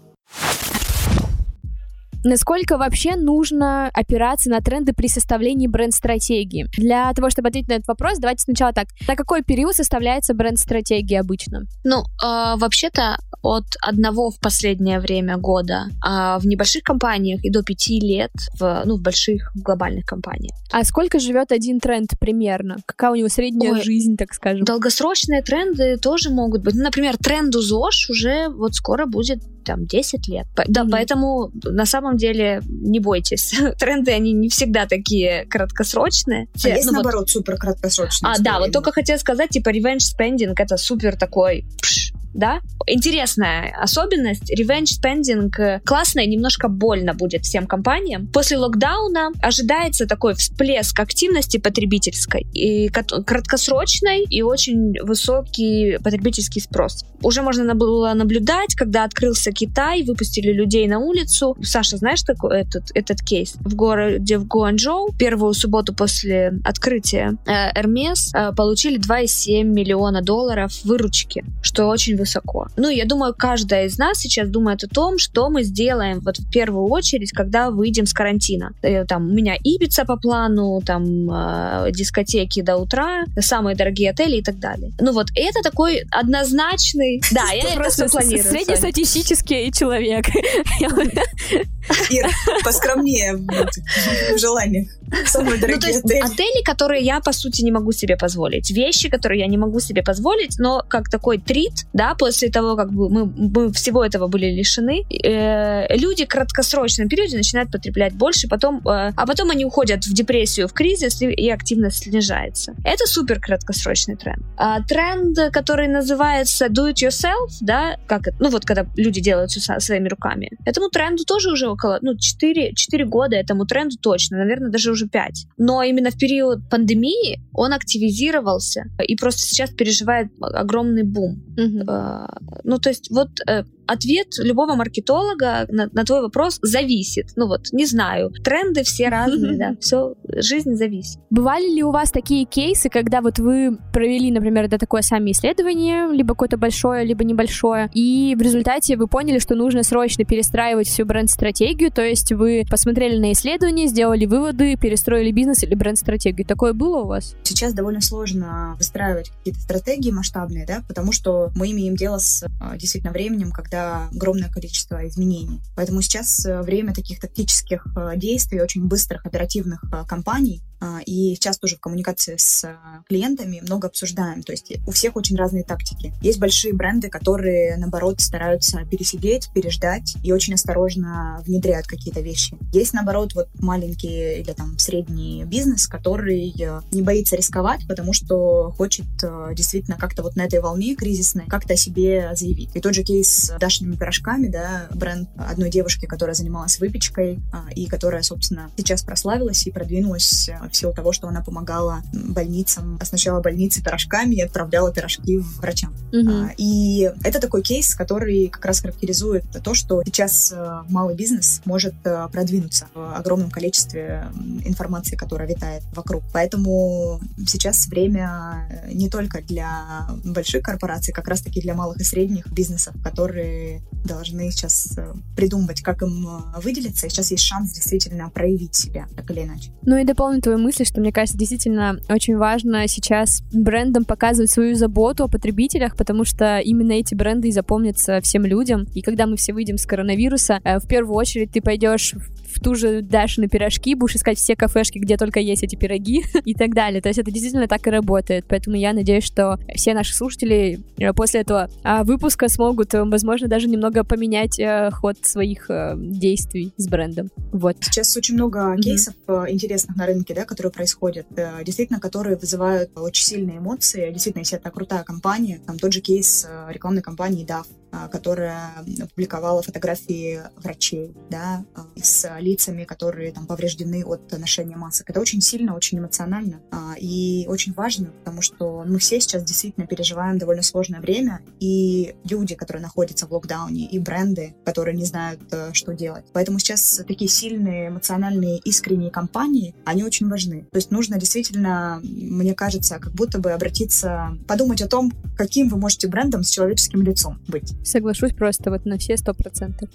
Насколько 2.26 2.80
вообще 2.80 3.16
нужно 3.16 3.88
опираться 3.94 4.50
на 4.50 4.60
тренды 4.60 4.94
при 4.94 5.08
составлении 5.08 5.68
бренд-стратегии? 5.68 6.66
Для 6.76 7.14
того, 7.14 7.30
чтобы 7.30 7.50
ответить 7.50 7.70
на 7.70 7.74
этот 7.74 7.88
вопрос, 7.88 8.18
давайте 8.18 8.42
сначала 8.42 8.74
так. 8.74 8.88
На 9.08 9.16
какой 9.16 9.44
период 9.44 9.76
составляется 9.76 10.34
бренд-стратегия 10.34 11.20
обычно? 11.20 11.66
Ну, 11.84 12.00
э, 12.00 12.56
вообще-то 12.58 13.18
от 13.44 13.66
одного 13.80 14.32
в 14.32 14.40
последнее 14.40 15.00
время 15.00 15.38
года, 15.38 15.86
а 16.04 16.40
в 16.40 16.48
небольших 16.48 16.82
компаниях 16.82 17.44
и 17.44 17.52
до 17.52 17.62
пяти 17.62 18.00
лет 18.00 18.32
в, 18.60 18.82
ну, 18.86 18.98
в 18.98 19.02
больших 19.02 19.52
глобальных 19.54 20.06
компаниях. 20.06 20.56
А 20.72 20.84
сколько 20.84 21.20
живет 21.20 21.52
один 21.52 21.80
тренд 21.80 22.10
примерно? 22.20 22.78
Какая 22.88 23.12
у 23.12 23.16
него 23.16 23.30
средняя 23.30 23.74
Ой, 23.74 23.84
жизнь, 23.84 24.18
так 24.18 24.34
скажем? 24.34 24.66
Долгосрочные 24.66 25.44
тренды 25.44 25.98
тоже 25.98 26.32
могут 26.32 26.64
быть. 26.64 26.74
Ну, 26.74 26.82
например, 26.82 27.18
тренду 27.18 27.62
ЗОЖ 27.62 28.10
уже 28.10 28.50
вот 28.50 28.74
скоро 28.74 29.06
будет 29.06 29.44
там 29.66 29.86
10 29.86 30.28
лет. 30.28 30.46
По- 30.56 30.64
Да, 30.68 30.86
поэтому 30.90 31.52
на 31.64 31.86
самом 31.86 32.18
деле 32.18 32.62
не 32.70 33.00
бойтесь. 33.00 33.54
Тренды, 33.80 34.12
они 34.12 34.32
не 34.34 34.50
всегда 34.50 34.86
такие 34.86 35.46
краткосрочные. 35.46 36.48
А 36.56 36.60
Те- 36.60 36.70
есть, 36.70 36.86
ну, 36.86 36.92
вот- 36.92 37.04
наоборот, 37.04 37.30
супер 37.30 37.58
краткосрочные 37.58 38.34
А, 38.34 38.40
да, 38.40 38.60
вот 38.60 38.72
только 38.72 38.92
хотела 38.92 39.18
сказать, 39.18 39.50
типа, 39.50 39.70
revenge 39.70 40.00
spending 40.18 40.54
это 40.56 40.78
супер 40.78 41.18
такой, 41.18 41.66
пш, 41.82 42.12
да? 42.36 42.60
Интересная 42.88 43.74
особенность. 43.82 44.52
Revenge 44.52 44.92
spending 45.02 45.50
э, 45.58 45.80
классно 45.84 46.20
и 46.20 46.28
немножко 46.28 46.68
больно 46.68 47.14
будет 47.14 47.44
всем 47.44 47.66
компаниям. 47.66 48.28
После 48.28 48.58
локдауна 48.58 49.32
ожидается 49.42 50.06
такой 50.06 50.36
всплеск 50.36 51.00
активности 51.00 51.58
потребительской 51.58 52.46
и 52.54 52.90
краткосрочной 52.90 54.26
и 54.30 54.42
очень 54.42 55.02
высокий 55.02 55.98
потребительский 56.04 56.60
спрос. 56.60 57.06
Уже 57.22 57.42
можно 57.42 57.74
было 57.74 58.14
наблюдать, 58.14 58.76
когда 58.76 59.04
открылся 59.06 59.52
Китай, 59.52 60.04
выпустили 60.04 60.52
людей 60.52 60.88
на 60.88 61.00
улицу. 61.00 61.58
Саша, 61.64 61.98
знаешь 61.98 62.22
такой 62.22 62.62
этот, 62.62 62.92
этот 62.94 63.22
кейс? 63.22 63.56
В 63.62 63.74
городе 63.76 64.38
в 64.38 64.46
Гуанчжоу 64.46 65.12
первую 65.18 65.54
субботу 65.54 65.94
после 65.94 66.54
открытия 66.64 67.38
э, 67.46 67.72
Hermes 67.72 68.36
э, 68.36 68.54
получили 68.54 69.00
2,7 69.00 69.64
миллиона 69.64 70.22
долларов 70.22 70.72
выручки, 70.84 71.46
что 71.62 71.88
очень 71.88 72.16
высоко. 72.26 72.68
Ну, 72.78 72.90
я 72.90 73.06
думаю, 73.06 73.34
каждая 73.38 73.86
из 73.86 73.98
нас 73.98 74.20
сейчас 74.20 74.50
думает 74.50 74.84
о 74.84 74.88
том, 74.88 75.18
что 75.18 75.50
мы 75.50 75.64
сделаем 75.64 76.20
вот 76.20 76.38
в 76.40 76.50
первую 76.52 76.88
очередь, 76.88 77.32
когда 77.32 77.70
выйдем 77.70 78.06
с 78.06 78.14
карантина. 78.14 78.72
Э, 78.82 79.06
Там 79.06 79.30
у 79.30 79.34
меня 79.34 79.56
Ибица 79.64 80.06
по 80.06 80.18
плану, 80.18 80.82
там 80.86 81.04
э, 81.30 81.92
дискотеки 81.92 82.62
до 82.62 82.78
утра, 82.78 83.26
самые 83.40 83.76
дорогие 83.76 84.12
отели 84.12 84.38
и 84.38 84.44
так 84.44 84.60
далее. 84.60 84.92
Ну 85.00 85.14
вот, 85.14 85.28
это 85.36 85.62
такой 85.62 86.04
однозначный... 86.12 87.22
Да, 87.32 87.52
я 87.54 87.74
это 87.74 87.90
все 87.90 88.08
планирую. 88.08 88.44
Среднестатистический 88.44 89.72
человек. 89.72 90.26
Ир, 92.10 92.28
поскромнее 92.64 93.36
в 93.36 94.38
желаниях. 94.38 94.88
Самые 95.28 95.56
Ну, 95.56 95.62
дорогие 95.62 95.82
то 95.82 95.88
есть 95.88 96.06
отели. 96.06 96.20
отели, 96.20 96.64
которые 96.64 97.04
я, 97.04 97.20
по 97.20 97.32
сути, 97.32 97.62
не 97.62 97.72
могу 97.72 97.92
себе 97.92 98.18
позволить. 98.18 98.72
Вещи, 98.72 99.10
которые 99.10 99.42
я 99.42 99.48
не 99.48 99.58
могу 99.58 99.80
себе 99.80 100.02
позволить, 100.04 100.58
но 100.60 100.84
как 100.88 101.10
такой 101.10 101.38
трит, 101.38 101.86
да, 101.94 102.16
после 102.16 102.50
того, 102.50 102.76
как 102.76 102.90
мы, 102.92 103.26
мы 103.26 103.72
всего 103.72 104.04
этого 104.04 104.28
были 104.28 104.48
лишены, 104.48 105.04
э, 105.24 105.96
люди 105.96 106.26
в 106.26 106.28
краткосрочном 106.28 107.08
периоде 107.08 107.38
начинают 107.38 107.72
потреблять 107.72 108.14
больше, 108.14 108.48
потом, 108.48 108.78
э, 108.88 109.12
а 109.16 109.26
потом 109.28 109.52
они 109.52 109.66
уходят 109.66 110.06
в 110.06 110.14
депрессию, 110.14 110.68
в 110.68 110.74
кризис, 110.74 111.22
и, 111.22 111.28
и 111.28 111.50
активность 111.50 112.04
снижается. 112.04 112.76
Это 112.84 113.06
супер 113.06 113.40
краткосрочный 113.40 114.16
тренд. 114.16 114.44
А 114.58 114.82
тренд, 114.82 115.38
который 115.52 115.88
называется 115.88 116.66
do 116.68 116.92
it 116.92 116.96
yourself, 116.96 117.50
да, 117.62 117.98
как 118.08 118.30
ну 118.40 118.50
вот 118.50 118.66
когда 118.66 118.86
люди 118.96 119.22
делают 119.22 119.52
все 119.52 119.80
своими 119.80 120.08
руками, 120.08 120.52
этому 120.66 120.90
тренду 120.90 121.24
тоже 121.26 121.52
уже 121.52 121.68
около, 121.76 122.00
ну, 122.02 122.18
4, 122.18 122.74
4 122.74 123.06
года 123.06 123.36
этому 123.36 123.66
тренду 123.66 123.96
точно, 124.02 124.38
наверное, 124.38 124.72
даже 124.72 124.92
уже 124.92 125.08
5. 125.08 125.48
Но 125.58 125.84
именно 125.84 126.10
в 126.10 126.18
период 126.18 126.70
пандемии 126.70 127.40
он 127.54 127.74
активизировался 127.74 128.86
и 129.08 129.16
просто 129.16 129.42
сейчас 129.42 129.70
переживает 129.72 130.28
огромный 130.42 131.04
бум. 131.04 131.44
Э, 131.58 132.28
Ну, 132.64 132.80
то 132.80 132.90
есть 132.90 133.12
вот 133.12 133.30
э, 133.48 133.64
ответ 133.88 134.28
любого 134.40 134.76
маркетолога 134.76 135.66
на, 135.70 135.90
на 135.92 136.04
твой 136.04 136.22
вопрос 136.22 136.60
зависит. 136.62 137.28
Ну 137.36 137.48
вот, 137.48 137.72
не 137.72 137.86
знаю. 137.86 138.32
Тренды 138.44 138.84
все 138.84 139.10
разные, 139.10 139.58
да. 139.58 139.76
Все, 139.80 140.16
жизнь 140.28 140.76
зависит. 140.76 141.20
Бывали 141.30 141.70
ли 141.74 141.84
у 141.84 141.92
вас 141.92 142.12
такие 142.12 142.46
кейсы, 142.46 142.90
когда 142.90 143.22
вот 143.22 143.40
вы 143.40 143.78
провели, 143.94 144.32
например, 144.32 144.66
это 144.66 144.78
такое 144.78 145.02
сами 145.02 145.32
исследование, 145.32 146.12
либо 146.12 146.34
какое-то 146.34 146.58
большое, 146.58 147.06
либо 147.06 147.24
небольшое, 147.24 147.90
и 147.94 148.36
в 148.38 148.42
результате 148.42 148.98
вы 148.98 149.08
поняли, 149.08 149.40
что 149.40 149.56
нужно 149.56 149.84
срочно 149.84 150.26
перестраивать 150.26 150.88
всю 150.88 151.06
бренд-стратегию, 151.06 151.92
то 151.92 152.02
есть 152.02 152.32
вы 152.32 152.66
посмотрели 152.70 153.18
на 153.18 153.32
исследование, 153.32 153.88
сделали 153.88 154.26
выводы, 154.26 154.76
перестроили 154.78 155.32
бизнес 155.32 155.64
или 155.64 155.76
бренд-стратегию. 155.76 156.46
Такое 156.48 156.74
было 156.74 157.00
у 157.00 157.08
вас? 157.08 157.36
Сейчас 157.44 157.74
довольно 157.74 158.02
сложно 158.02 158.76
выстраивать 158.78 159.30
какие-то 159.30 159.60
стратегии 159.62 160.12
масштабные, 160.12 160.66
да, 160.66 160.84
потому 160.88 161.12
что 161.12 161.52
мы 161.56 161.72
имеем 161.72 161.96
дело 161.96 162.18
с 162.18 162.46
а, 162.60 162.78
действительно 162.78 163.12
временем, 163.12 163.52
когда 163.52 163.75
огромное 163.76 164.50
количество 164.50 165.08
изменений. 165.08 165.62
Поэтому 165.76 166.02
сейчас 166.02 166.46
э, 166.46 166.62
время 166.62 166.94
таких 166.94 167.20
тактических 167.20 167.86
э, 167.96 168.14
действий, 168.18 168.62
очень 168.62 168.88
быстрых, 168.88 169.26
оперативных 169.26 169.84
э, 169.92 170.04
кампаний, 170.08 170.62
и 171.06 171.36
сейчас 171.36 171.58
тоже 171.58 171.78
в 171.78 171.80
коммуникации 171.80 172.36
с 172.38 172.64
э, 172.64 172.76
клиентами 173.08 173.62
много 173.62 173.88
обсуждаем. 173.88 174.44
То 174.44 174.52
есть 174.52 174.74
у 174.86 174.92
всех 174.92 175.16
очень 175.16 175.36
разные 175.36 175.64
тактики. 175.64 176.14
Есть 176.22 176.40
большие 176.40 176.74
бренды, 176.74 177.10
которые, 177.10 177.78
наоборот, 177.78 178.22
стараются 178.22 178.86
пересидеть, 178.86 179.50
переждать 179.54 180.16
и 180.24 180.32
очень 180.32 180.54
осторожно 180.54 181.42
внедряют 181.46 181.88
какие-то 181.88 182.22
вещи. 182.22 182.58
Есть, 182.74 182.94
наоборот, 182.94 183.34
вот 183.36 183.48
маленький 183.60 184.40
или 184.40 184.52
там 184.54 184.78
средний 184.80 185.44
бизнес, 185.46 185.88
который 185.88 186.54
э, 186.60 186.82
не 186.92 187.02
боится 187.02 187.36
рисковать, 187.36 187.88
потому 187.88 188.14
что 188.14 188.72
хочет 188.72 189.06
э, 189.24 189.54
действительно 189.56 189.98
как-то 189.98 190.24
вот 190.24 190.36
на 190.36 190.44
этой 190.44 190.60
волне 190.60 190.96
кризисной 190.96 191.46
как-то 191.48 191.74
о 191.74 191.78
себе 191.78 192.32
заявить. 192.36 192.76
И 192.76 192.82
тот 192.82 192.94
же 192.94 193.04
кейс 193.04 193.28
с 193.30 193.58
Дашиными 193.60 193.96
пирожками, 193.96 194.48
да, 194.48 194.88
бренд 194.94 195.30
одной 195.38 195.70
девушки, 195.70 196.06
которая 196.06 196.36
занималась 196.36 196.80
выпечкой 196.80 197.40
а, 197.52 197.72
и 197.74 197.86
которая, 197.88 198.22
собственно, 198.22 198.72
сейчас 198.78 199.04
прославилась 199.04 199.66
и 199.68 199.72
продвинулась 199.72 200.50
в 200.70 200.76
силу 200.76 200.94
того, 200.94 201.12
что 201.12 201.28
она 201.28 201.42
помогала 201.42 202.02
больницам, 202.14 203.00
сначала 203.04 203.42
больнице 203.42 203.84
пирожками 203.84 204.36
и 204.36 204.42
отправляла 204.42 204.92
пирожки 204.92 205.38
врачам. 205.60 205.94
А, 206.14 206.50
И 206.58 207.12
это 207.24 207.40
такой 207.40 207.62
кейс, 207.62 207.96
который 207.96 208.48
как 208.48 208.66
раз 208.66 208.82
характеризует 208.82 209.46
то, 209.64 209.74
что 209.74 210.02
сейчас 210.06 210.54
э, 210.56 210.82
малый 210.90 211.16
бизнес 211.16 211.62
может 211.66 211.96
э, 212.04 212.28
продвинуться 212.32 212.88
в 212.94 213.16
огромном 213.16 213.50
количестве 213.50 214.28
информации, 214.64 215.16
которая 215.16 215.48
витает 215.48 215.84
вокруг. 215.94 216.24
Поэтому 216.34 217.20
сейчас 217.46 217.88
время 217.88 218.68
э, 218.70 218.94
не 218.94 219.10
только 219.10 219.42
для 219.42 220.08
больших 220.24 220.64
корпораций, 220.64 221.14
как 221.14 221.28
раз-таки 221.28 221.62
для 221.62 221.74
малых 221.74 222.00
и 222.00 222.04
средних 222.04 222.48
бизнесов, 222.52 222.96
которые 223.04 223.82
должны 224.06 224.52
сейчас 224.52 224.98
придумывать, 225.36 225.82
как 225.82 226.02
им 226.02 226.44
выделиться. 226.58 227.08
И 227.08 227.10
сейчас 227.10 227.32
есть 227.32 227.44
шанс 227.44 227.74
действительно 227.74 228.30
проявить 228.30 228.76
себя, 228.76 229.08
так 229.16 229.30
или 229.32 229.44
иначе. 229.44 229.72
Ну 229.84 229.98
и 229.98 230.06
дополню 230.06 230.42
твою 230.56 230.64
мысль, 230.64 230.86
что 230.86 231.02
мне 231.02 231.12
кажется, 231.12 231.38
действительно 231.38 232.00
очень 232.10 232.38
важно 232.38 232.88
сейчас 232.88 233.42
брендам 233.52 234.06
показывать 234.06 234.52
свою 234.52 234.76
заботу 234.76 235.24
о 235.24 235.28
потребителях, 235.28 235.96
потому 235.98 236.24
что 236.24 236.60
именно 236.60 236.94
эти 236.94 237.14
бренды 237.14 237.50
и 237.50 237.52
запомнятся 237.52 238.22
всем 238.22 238.46
людям. 238.46 238.86
И 238.94 239.02
когда 239.02 239.28
мы 239.28 239.36
все 239.36 239.54
выйдем 239.54 239.78
с 239.78 239.86
коронавируса, 239.86 240.60
э, 240.64 240.80
в 240.80 240.88
первую 240.88 241.16
очередь 241.16 241.52
ты 241.52 241.62
пойдешь 241.62 242.14
в 242.14 242.45
ту 242.60 242.76
же 242.76 243.02
Дашины 243.02 243.48
пирожки, 243.48 243.96
будешь 243.96 244.16
искать 244.16 244.38
все 244.38 244.56
кафешки, 244.56 244.98
где 244.98 245.18
только 245.18 245.40
есть 245.40 245.64
эти 245.64 245.76
пироги 245.76 246.24
и 246.46 246.54
так 246.54 246.74
далее. 246.74 247.02
То 247.02 247.10
есть 247.10 247.20
это 247.20 247.32
действительно 247.32 247.68
так 247.68 247.86
и 247.88 247.90
работает. 247.90 248.46
Поэтому 248.48 248.76
я 248.76 248.94
надеюсь, 248.94 249.24
что 249.24 249.60
все 249.76 249.94
наши 249.94 250.14
слушатели 250.14 250.80
э, 250.98 251.14
после 251.14 251.42
этого 251.42 251.70
а, 251.84 252.04
выпуска 252.04 252.48
смогут, 252.50 252.94
э, 252.94 253.04
возможно, 253.04 253.48
даже 253.48 253.68
немного 253.68 254.04
поменять 254.04 254.60
э, 254.60 254.90
ход 254.92 255.18
своих 255.24 255.70
действий 255.96 256.74
с 256.78 256.88
брендом. 256.88 257.30
Вот. 257.52 257.78
Сейчас 257.82 258.16
очень 258.16 258.36
много 258.36 258.76
кейсов 258.78 259.16
э, 259.28 259.46
интересных 259.50 259.96
на 259.98 260.06
рынке, 260.06 260.34
да, 260.34 260.46
которые 260.46 260.72
происходят, 260.72 261.28
действительно, 261.64 262.00
которые 262.00 262.38
вызывают 262.38 262.92
очень 262.96 263.26
сильные 263.26 263.58
эмоции. 263.58 264.12
Действительно, 264.12 264.42
если 264.42 264.58
это 264.58 264.70
крутая 264.72 265.04
компания, 265.04 265.60
там 265.66 265.78
тот 265.78 265.94
же 265.94 266.02
кейс 266.02 266.48
рекламной 266.70 267.02
компании 267.02 267.46
DAF, 267.46 267.66
которая 268.12 268.72
опубликовала 269.02 269.62
фотографии 269.62 270.42
врачей, 270.58 271.14
да, 271.30 271.64
с 271.96 272.30
лицами, 272.46 272.84
которые 272.84 273.32
там 273.32 273.48
повреждены 273.48 274.06
от 274.06 274.32
ношения 274.38 274.78
масок. 274.78 275.10
Это 275.10 275.20
очень 275.20 275.42
сильно, 275.42 275.76
очень 275.76 276.00
эмоционально 276.00 276.62
а, 276.72 276.94
и 276.98 277.46
очень 277.48 277.74
важно, 277.74 278.08
потому 278.20 278.42
что 278.42 278.84
мы 278.86 279.00
все 279.00 279.20
сейчас 279.20 279.44
действительно 279.44 279.88
переживаем 279.88 280.38
довольно 280.38 280.62
сложное 280.62 281.02
время, 281.02 281.42
и 281.60 282.16
люди, 282.24 282.56
которые 282.56 282.84
находятся 282.84 283.28
в 283.28 283.32
локдауне, 283.32 283.88
и 283.88 284.00
бренды, 284.00 284.56
которые 284.64 284.96
не 284.96 285.06
знают, 285.06 285.42
э, 285.52 285.72
что 285.74 285.94
делать. 285.94 286.26
Поэтому 286.34 286.60
сейчас 286.60 287.02
такие 287.08 287.30
сильные, 287.30 287.90
эмоциональные, 287.90 288.60
искренние 288.60 289.12
компании, 289.12 289.74
они 289.86 290.04
очень 290.04 290.30
важны. 290.30 290.68
То 290.72 290.78
есть 290.78 290.92
нужно 290.92 291.18
действительно, 291.18 292.00
мне 292.04 292.54
кажется, 292.54 293.00
как 293.00 293.14
будто 293.14 293.40
бы 293.40 293.52
обратиться, 293.52 294.38
подумать 294.48 294.82
о 294.82 294.88
том, 294.88 295.12
каким 295.38 295.70
вы 295.70 295.78
можете 295.78 296.08
брендом 296.08 296.44
с 296.44 296.50
человеческим 296.50 297.02
лицом 297.02 297.40
быть. 297.48 297.74
Соглашусь 297.84 298.34
просто 298.34 298.70
вот 298.70 298.86
на 298.86 298.98
все 298.98 299.18
сто 299.18 299.34
процентов. 299.34 299.90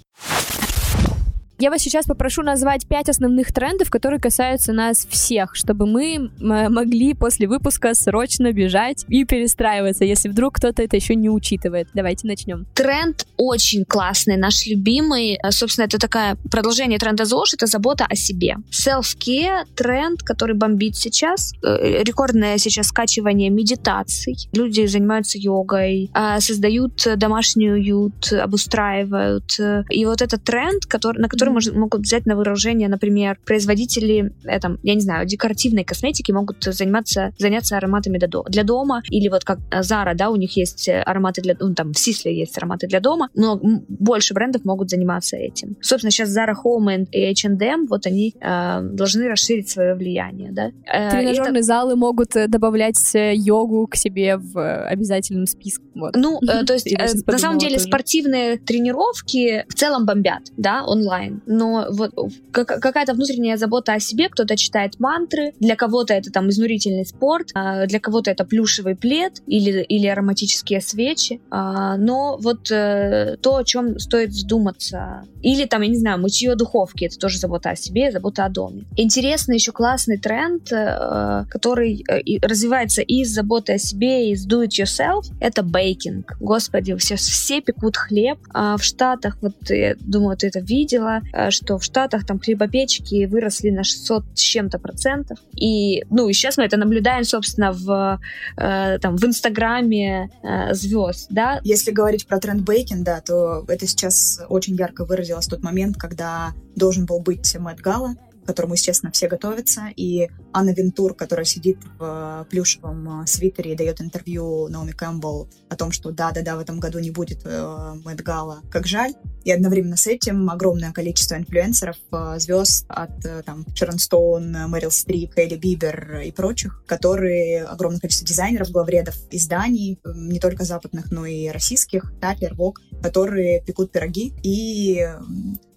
Я 1.61 1.69
вас 1.69 1.83
сейчас 1.83 2.07
попрошу 2.07 2.41
назвать 2.41 2.87
пять 2.87 3.07
основных 3.07 3.53
трендов, 3.53 3.91
которые 3.91 4.19
касаются 4.19 4.73
нас 4.73 5.05
всех, 5.07 5.55
чтобы 5.55 5.85
мы 5.85 6.31
могли 6.39 7.13
после 7.13 7.47
выпуска 7.47 7.93
срочно 7.93 8.51
бежать 8.51 9.05
и 9.07 9.25
перестраиваться, 9.25 10.03
если 10.03 10.27
вдруг 10.29 10.55
кто-то 10.55 10.81
это 10.81 10.95
еще 10.95 11.13
не 11.13 11.29
учитывает. 11.29 11.87
Давайте 11.93 12.25
начнем. 12.25 12.65
Тренд 12.73 13.27
очень 13.37 13.85
классный, 13.85 14.37
наш 14.37 14.65
любимый. 14.65 15.33
Э, 15.35 15.51
собственно, 15.51 15.85
это 15.85 15.99
такая 15.99 16.35
продолжение 16.49 16.97
тренда 16.97 17.25
ЗОЖ, 17.25 17.53
это 17.53 17.67
забота 17.67 18.07
о 18.09 18.15
себе. 18.15 18.57
Self-care 18.71 19.65
тренд, 19.75 20.23
который 20.23 20.55
бомбит 20.55 20.95
сейчас. 20.95 21.53
Э, 21.63 22.01
рекордное 22.01 22.57
сейчас 22.57 22.87
скачивание 22.87 23.51
медитаций. 23.51 24.35
Люди 24.53 24.87
занимаются 24.87 25.37
йогой, 25.37 26.09
а, 26.13 26.39
создают 26.39 27.07
домашний 27.17 27.69
уют, 27.69 28.33
обустраивают. 28.33 29.59
И 29.91 30.05
вот 30.05 30.23
этот 30.23 30.43
тренд, 30.43 30.87
который, 30.87 31.21
на 31.21 31.29
который 31.55 31.75
mm-hmm. 31.75 31.79
могут 31.79 32.01
взять 32.01 32.25
на 32.25 32.35
выражение, 32.35 32.87
например, 32.87 33.37
производители, 33.45 34.33
этом, 34.43 34.79
я 34.83 34.95
не 34.95 35.01
знаю, 35.01 35.25
декоративной 35.25 35.83
косметики 35.83 36.31
могут 36.31 36.63
заниматься, 36.63 37.33
заняться 37.37 37.77
ароматами 37.77 38.17
для 38.17 38.63
дома. 38.63 39.01
Или 39.09 39.27
вот 39.29 39.43
как 39.43 39.59
Zara, 39.71 40.13
да, 40.15 40.29
у 40.29 40.35
них 40.35 40.55
есть 40.57 40.89
ароматы 40.89 41.41
для... 41.41 41.55
Ну, 41.59 41.73
там 41.73 41.93
в 41.93 41.99
Сисле 41.99 42.37
есть 42.37 42.57
ароматы 42.57 42.87
для 42.87 42.99
дома, 42.99 43.29
но 43.35 43.59
больше 43.61 44.33
брендов 44.33 44.65
могут 44.65 44.89
заниматься 44.89 45.37
этим. 45.37 45.77
Собственно, 45.81 46.11
сейчас 46.11 46.35
Zara 46.35 46.53
Home 46.63 47.07
и 47.11 47.31
H&M, 47.31 47.87
вот 47.87 48.05
они 48.05 48.35
э, 48.39 48.81
должны 48.81 49.27
расширить 49.27 49.69
свое 49.69 49.95
влияние, 49.95 50.51
да. 50.51 50.71
Э, 50.85 51.09
Тренажерные 51.11 51.59
это... 51.59 51.63
залы 51.63 51.95
могут 51.95 52.35
э, 52.35 52.47
добавлять 52.47 52.99
э, 53.15 53.33
йогу 53.35 53.87
к 53.87 53.95
себе 53.95 54.37
в 54.37 54.87
обязательном 54.87 55.45
списке. 55.45 55.83
Вот. 55.95 56.15
Ну, 56.15 56.39
э, 56.41 56.63
то 56.65 56.73
есть, 56.73 56.91
э, 56.91 57.07
на 57.25 57.37
самом 57.37 57.57
деле, 57.57 57.75
тоже. 57.75 57.85
спортивные 57.85 58.57
тренировки 58.57 59.65
в 59.67 59.73
целом 59.73 60.05
бомбят, 60.05 60.43
да, 60.57 60.83
онлайн. 60.85 61.40
Но 61.45 61.87
вот 61.89 62.11
какая-то 62.51 63.13
внутренняя 63.13 63.57
забота 63.57 63.93
о 63.93 63.99
себе, 63.99 64.29
кто-то 64.29 64.55
читает 64.57 64.99
мантры, 64.99 65.53
для 65.59 65.75
кого-то 65.75 66.13
это 66.13 66.31
там 66.31 66.49
изнурительный 66.49 67.05
спорт, 67.05 67.49
а 67.53 67.85
для 67.87 67.99
кого-то 67.99 68.31
это 68.31 68.45
плюшевый 68.45 68.95
плед 68.95 69.41
или, 69.47 69.81
или 69.81 70.07
ароматические 70.07 70.81
свечи. 70.81 71.41
А, 71.49 71.97
но 71.97 72.37
вот 72.39 72.71
э, 72.71 73.37
то, 73.41 73.57
о 73.57 73.63
чем 73.63 73.99
стоит 73.99 74.33
задуматься. 74.33 75.23
Или 75.41 75.65
там, 75.65 75.81
я 75.81 75.87
не 75.89 75.97
знаю, 75.97 76.19
мытье 76.19 76.55
духовки, 76.55 77.05
это 77.05 77.17
тоже 77.17 77.39
забота 77.39 77.71
о 77.71 77.75
себе, 77.75 78.11
забота 78.11 78.45
о 78.45 78.49
доме. 78.49 78.83
Интересный 78.95 79.55
еще 79.55 79.71
классный 79.71 80.17
тренд, 80.17 80.71
э, 80.71 81.45
который 81.49 82.03
развивается 82.41 83.01
из 83.01 83.33
заботы 83.33 83.73
о 83.73 83.77
себе, 83.77 84.31
из 84.31 84.47
do 84.47 84.65
it 84.65 84.83
yourself, 84.83 85.25
это 85.39 85.63
бейкинг. 85.63 86.37
Господи, 86.39 86.95
все, 86.95 87.15
все 87.15 87.61
пекут 87.61 87.97
хлеб. 87.97 88.37
А 88.53 88.77
в 88.77 88.83
Штатах, 88.83 89.37
вот 89.41 89.55
я 89.69 89.95
думаю, 89.99 90.37
ты 90.37 90.47
это 90.47 90.59
видела, 90.59 91.21
э, 91.30 91.30
что 91.49 91.77
в 91.77 91.83
Штатах 91.83 92.25
там 92.25 92.39
хлебопечки 92.39 93.25
выросли 93.25 93.69
на 93.69 93.83
600 93.83 94.25
с 94.35 94.39
чем-то 94.39 94.79
процентов. 94.79 95.39
И, 95.55 96.03
ну, 96.09 96.27
и 96.27 96.33
сейчас 96.33 96.57
мы 96.57 96.65
это 96.65 96.77
наблюдаем, 96.77 97.23
собственно, 97.23 97.71
в, 97.71 98.19
э, 98.57 98.99
там, 98.99 99.17
в 99.17 99.23
Инстаграме 99.25 100.29
э, 100.43 100.73
звезд, 100.73 101.27
да. 101.29 101.59
Если 101.63 101.91
говорить 101.91 102.27
про 102.27 102.39
тренд 102.39 102.61
baking, 102.63 103.03
да, 103.03 103.21
то 103.21 103.63
это 103.67 103.87
сейчас 103.87 104.41
очень 104.49 104.75
ярко 104.75 105.05
выразилось 105.05 105.47
тот 105.47 105.63
момент, 105.63 105.97
когда 105.97 106.53
должен 106.75 107.05
был 107.05 107.19
быть 107.19 107.55
Met 107.57 107.81
Gala, 107.81 108.15
к 108.43 108.47
которому, 108.47 108.73
естественно, 108.73 109.11
все 109.11 109.27
готовятся. 109.27 109.89
И 109.95 110.29
Анна 110.53 110.71
Винтур, 110.71 111.13
которая 111.13 111.45
сидит 111.45 111.77
в 111.99 112.43
э, 112.43 112.49
плюшевом 112.49 113.21
э, 113.21 113.27
свитере 113.27 113.73
и 113.73 113.75
дает 113.75 114.01
интервью 114.01 114.67
Наоми 114.67 114.91
Кэмпбелл 114.91 115.49
о 115.69 115.75
том, 115.75 115.91
что 115.91 116.11
да-да-да, 116.11 116.55
в 116.55 116.59
этом 116.59 116.79
году 116.79 116.99
не 116.99 117.11
будет 117.11 117.41
э, 117.45 117.93
Met 118.03 118.21
Gala, 118.21 118.61
как 118.71 118.87
жаль. 118.87 119.13
И 119.43 119.51
одновременно 119.51 119.97
с 119.97 120.07
этим 120.07 120.49
огромное 120.49 120.91
количество 120.91 121.35
инфлюенсеров, 121.35 121.97
э, 122.11 122.39
звезд 122.39 122.85
от 122.89 123.11
там 123.45 123.65
Шэрон 123.75 123.99
Стоун, 123.99 124.51
Мэрил 124.51 124.91
Стрип, 124.91 125.33
Хейли 125.35 125.55
Бибер 125.55 126.21
и 126.21 126.31
прочих, 126.31 126.83
которые, 126.87 127.63
огромное 127.63 127.99
количество 127.99 128.27
дизайнеров, 128.27 128.69
главредов 128.71 129.15
изданий, 129.31 129.99
не 130.03 130.39
только 130.39 130.63
западных, 130.63 131.11
но 131.11 131.25
и 131.25 131.47
российских, 131.49 132.13
Татлер, 132.19 132.55
Вог, 132.55 132.81
которые 133.01 133.61
пекут 133.61 133.91
пироги 133.91 134.33
и 134.43 135.07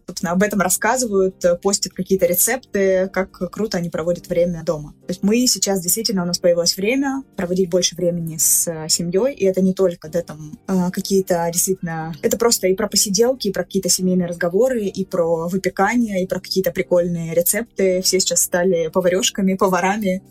собственно, 0.06 0.32
об 0.32 0.42
этом 0.42 0.60
рассказывают, 0.60 1.44
э, 1.44 1.56
постят 1.56 1.92
какие-то 1.92 2.26
рецепты, 2.26 3.08
как 3.12 3.30
круто 3.50 3.78
они 3.78 3.90
проводят 3.90 4.28
время 4.28 4.62
дома. 4.64 4.94
То 5.06 5.10
есть 5.10 5.22
мы 5.22 5.46
сейчас 5.46 5.80
действительно, 5.80 6.22
у 6.22 6.26
нас 6.26 6.38
появилось 6.38 6.76
время 6.76 7.22
проводить 7.36 7.70
больше 7.70 7.96
времени 7.96 8.36
с 8.36 8.68
э, 8.68 8.88
семьей, 8.88 9.34
и 9.34 9.44
это 9.44 9.60
не 9.60 9.74
только 9.74 10.08
да, 10.08 10.22
там, 10.22 10.58
э, 10.68 10.90
какие-то 10.90 11.48
действительно... 11.52 12.14
Это 12.22 12.36
просто 12.38 12.68
и 12.68 12.74
про 12.74 12.88
посиделки, 12.88 13.48
и 13.48 13.52
про 13.52 13.64
какие-то 13.64 13.88
семейные 13.88 14.28
разговоры, 14.28 14.84
и 14.86 15.04
про 15.04 15.48
выпекание, 15.48 16.22
и 16.22 16.26
про 16.26 16.40
какие-то 16.40 16.70
прикольные 16.70 17.34
рецепты. 17.34 18.02
Все 18.02 18.20
сейчас 18.20 18.42
стали 18.42 18.88
поварешками, 18.88 19.54
поварами, 19.54 20.22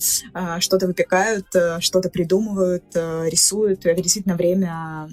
что-то 0.60 0.88
выпекают, 0.88 1.48
что-то 1.80 2.10
придумывают, 2.10 2.84
рисуют. 2.96 3.86
Это 3.86 4.02
действительно 4.02 4.36
время, 4.36 5.10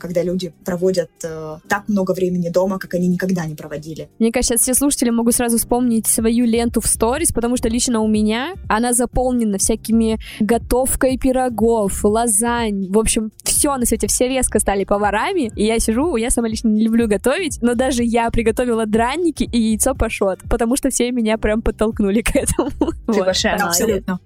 когда 0.00 0.22
люди 0.22 0.52
проводят 0.64 1.10
так 1.18 1.88
много 1.88 2.12
времени 2.12 2.48
дома, 2.48 2.78
как 2.78 2.94
они 2.94 3.08
никогда 3.08 3.46
не 3.46 3.54
проводили 3.54 3.95
слушатели. 3.96 4.08
Мне 4.18 4.32
кажется, 4.32 4.56
все 4.56 4.74
слушатели 4.74 5.10
могут 5.10 5.34
сразу 5.34 5.58
вспомнить 5.58 6.06
свою 6.06 6.44
ленту 6.44 6.80
в 6.80 6.86
сторис, 6.86 7.32
потому 7.32 7.56
что 7.56 7.68
лично 7.68 8.00
у 8.00 8.08
меня 8.08 8.54
она 8.68 8.92
заполнена 8.92 9.58
всякими 9.58 10.18
готовкой 10.40 11.18
пирогов, 11.18 12.04
лазань, 12.04 12.90
в 12.90 12.98
общем, 12.98 13.32
все 13.44 13.76
на 13.76 13.86
свете, 13.86 14.06
все 14.06 14.28
резко 14.28 14.58
стали 14.58 14.84
поварами, 14.84 15.50
и 15.56 15.64
я 15.64 15.78
сижу, 15.78 16.16
я 16.16 16.30
сама 16.30 16.48
лично 16.48 16.68
не 16.68 16.84
люблю 16.84 17.08
готовить, 17.08 17.58
но 17.62 17.74
даже 17.74 18.02
я 18.04 18.30
приготовила 18.30 18.86
драники 18.86 19.44
и 19.44 19.58
яйцо 19.58 19.94
пашот, 19.94 20.40
потому 20.50 20.76
что 20.76 20.90
все 20.90 21.10
меня 21.10 21.38
прям 21.38 21.62
подтолкнули 21.62 22.22
к 22.22 22.36
этому. 22.36 22.70
Ты 23.06 23.24
большая 23.24 23.56
Абсолютно. 23.56 24.20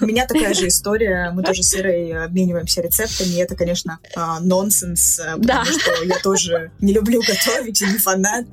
У 0.00 0.06
меня 0.06 0.26
такая 0.26 0.54
же 0.54 0.68
история, 0.68 1.30
мы 1.34 1.42
тоже 1.42 1.62
с 1.62 1.74
Ирой 1.74 2.24
обмениваемся 2.24 2.82
рецептами, 2.82 3.34
и 3.34 3.38
это, 3.38 3.56
конечно, 3.56 3.98
а, 4.14 4.40
нонсенс, 4.40 5.18
э, 5.18 5.36
потому 5.36 5.64
что 5.64 6.04
я 6.04 6.18
тоже 6.18 6.70
не 6.80 6.92
люблю 6.92 7.20
готовить 7.20 7.80
и 7.80 7.86
не 7.86 7.98
фанат 7.98 8.46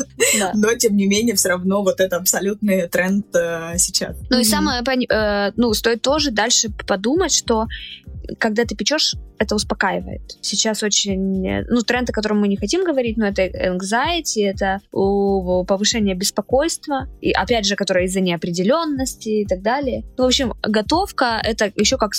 Но, 0.54 0.74
тем 0.74 0.96
не 0.96 1.06
менее, 1.06 1.34
все 1.34 1.50
равно 1.50 1.82
вот 1.82 2.00
это 2.00 2.16
абсолютный 2.16 2.88
тренд 2.88 3.26
э, 3.34 3.74
сейчас. 3.78 4.16
Ну 4.30 4.38
и 4.38 4.44
самое, 4.44 4.82
э, 4.82 5.52
ну, 5.56 5.72
стоит 5.74 6.02
тоже 6.02 6.30
дальше 6.30 6.70
подумать, 6.86 7.34
что 7.34 7.66
когда 8.38 8.64
ты 8.64 8.74
печешь, 8.74 9.14
это 9.38 9.54
успокаивает. 9.54 10.22
Сейчас 10.40 10.82
очень, 10.82 11.64
ну, 11.68 11.82
тренд, 11.82 12.10
о 12.10 12.12
котором 12.12 12.40
мы 12.40 12.48
не 12.48 12.56
хотим 12.56 12.84
говорить, 12.84 13.16
но 13.16 13.26
это 13.26 13.42
anxiety, 13.42 14.44
это 14.44 14.80
повышение 14.92 16.14
беспокойства, 16.14 17.08
и 17.20 17.32
опять 17.32 17.66
же, 17.66 17.76
которое 17.76 18.06
из-за 18.06 18.20
неопределенности 18.20 19.28
и 19.28 19.46
так 19.46 19.62
далее. 19.62 20.04
Ну, 20.16 20.24
в 20.24 20.26
общем, 20.28 20.54
готовка— 20.62 21.40
это 21.44 21.72
еще 21.76 21.96
как 21.96 22.12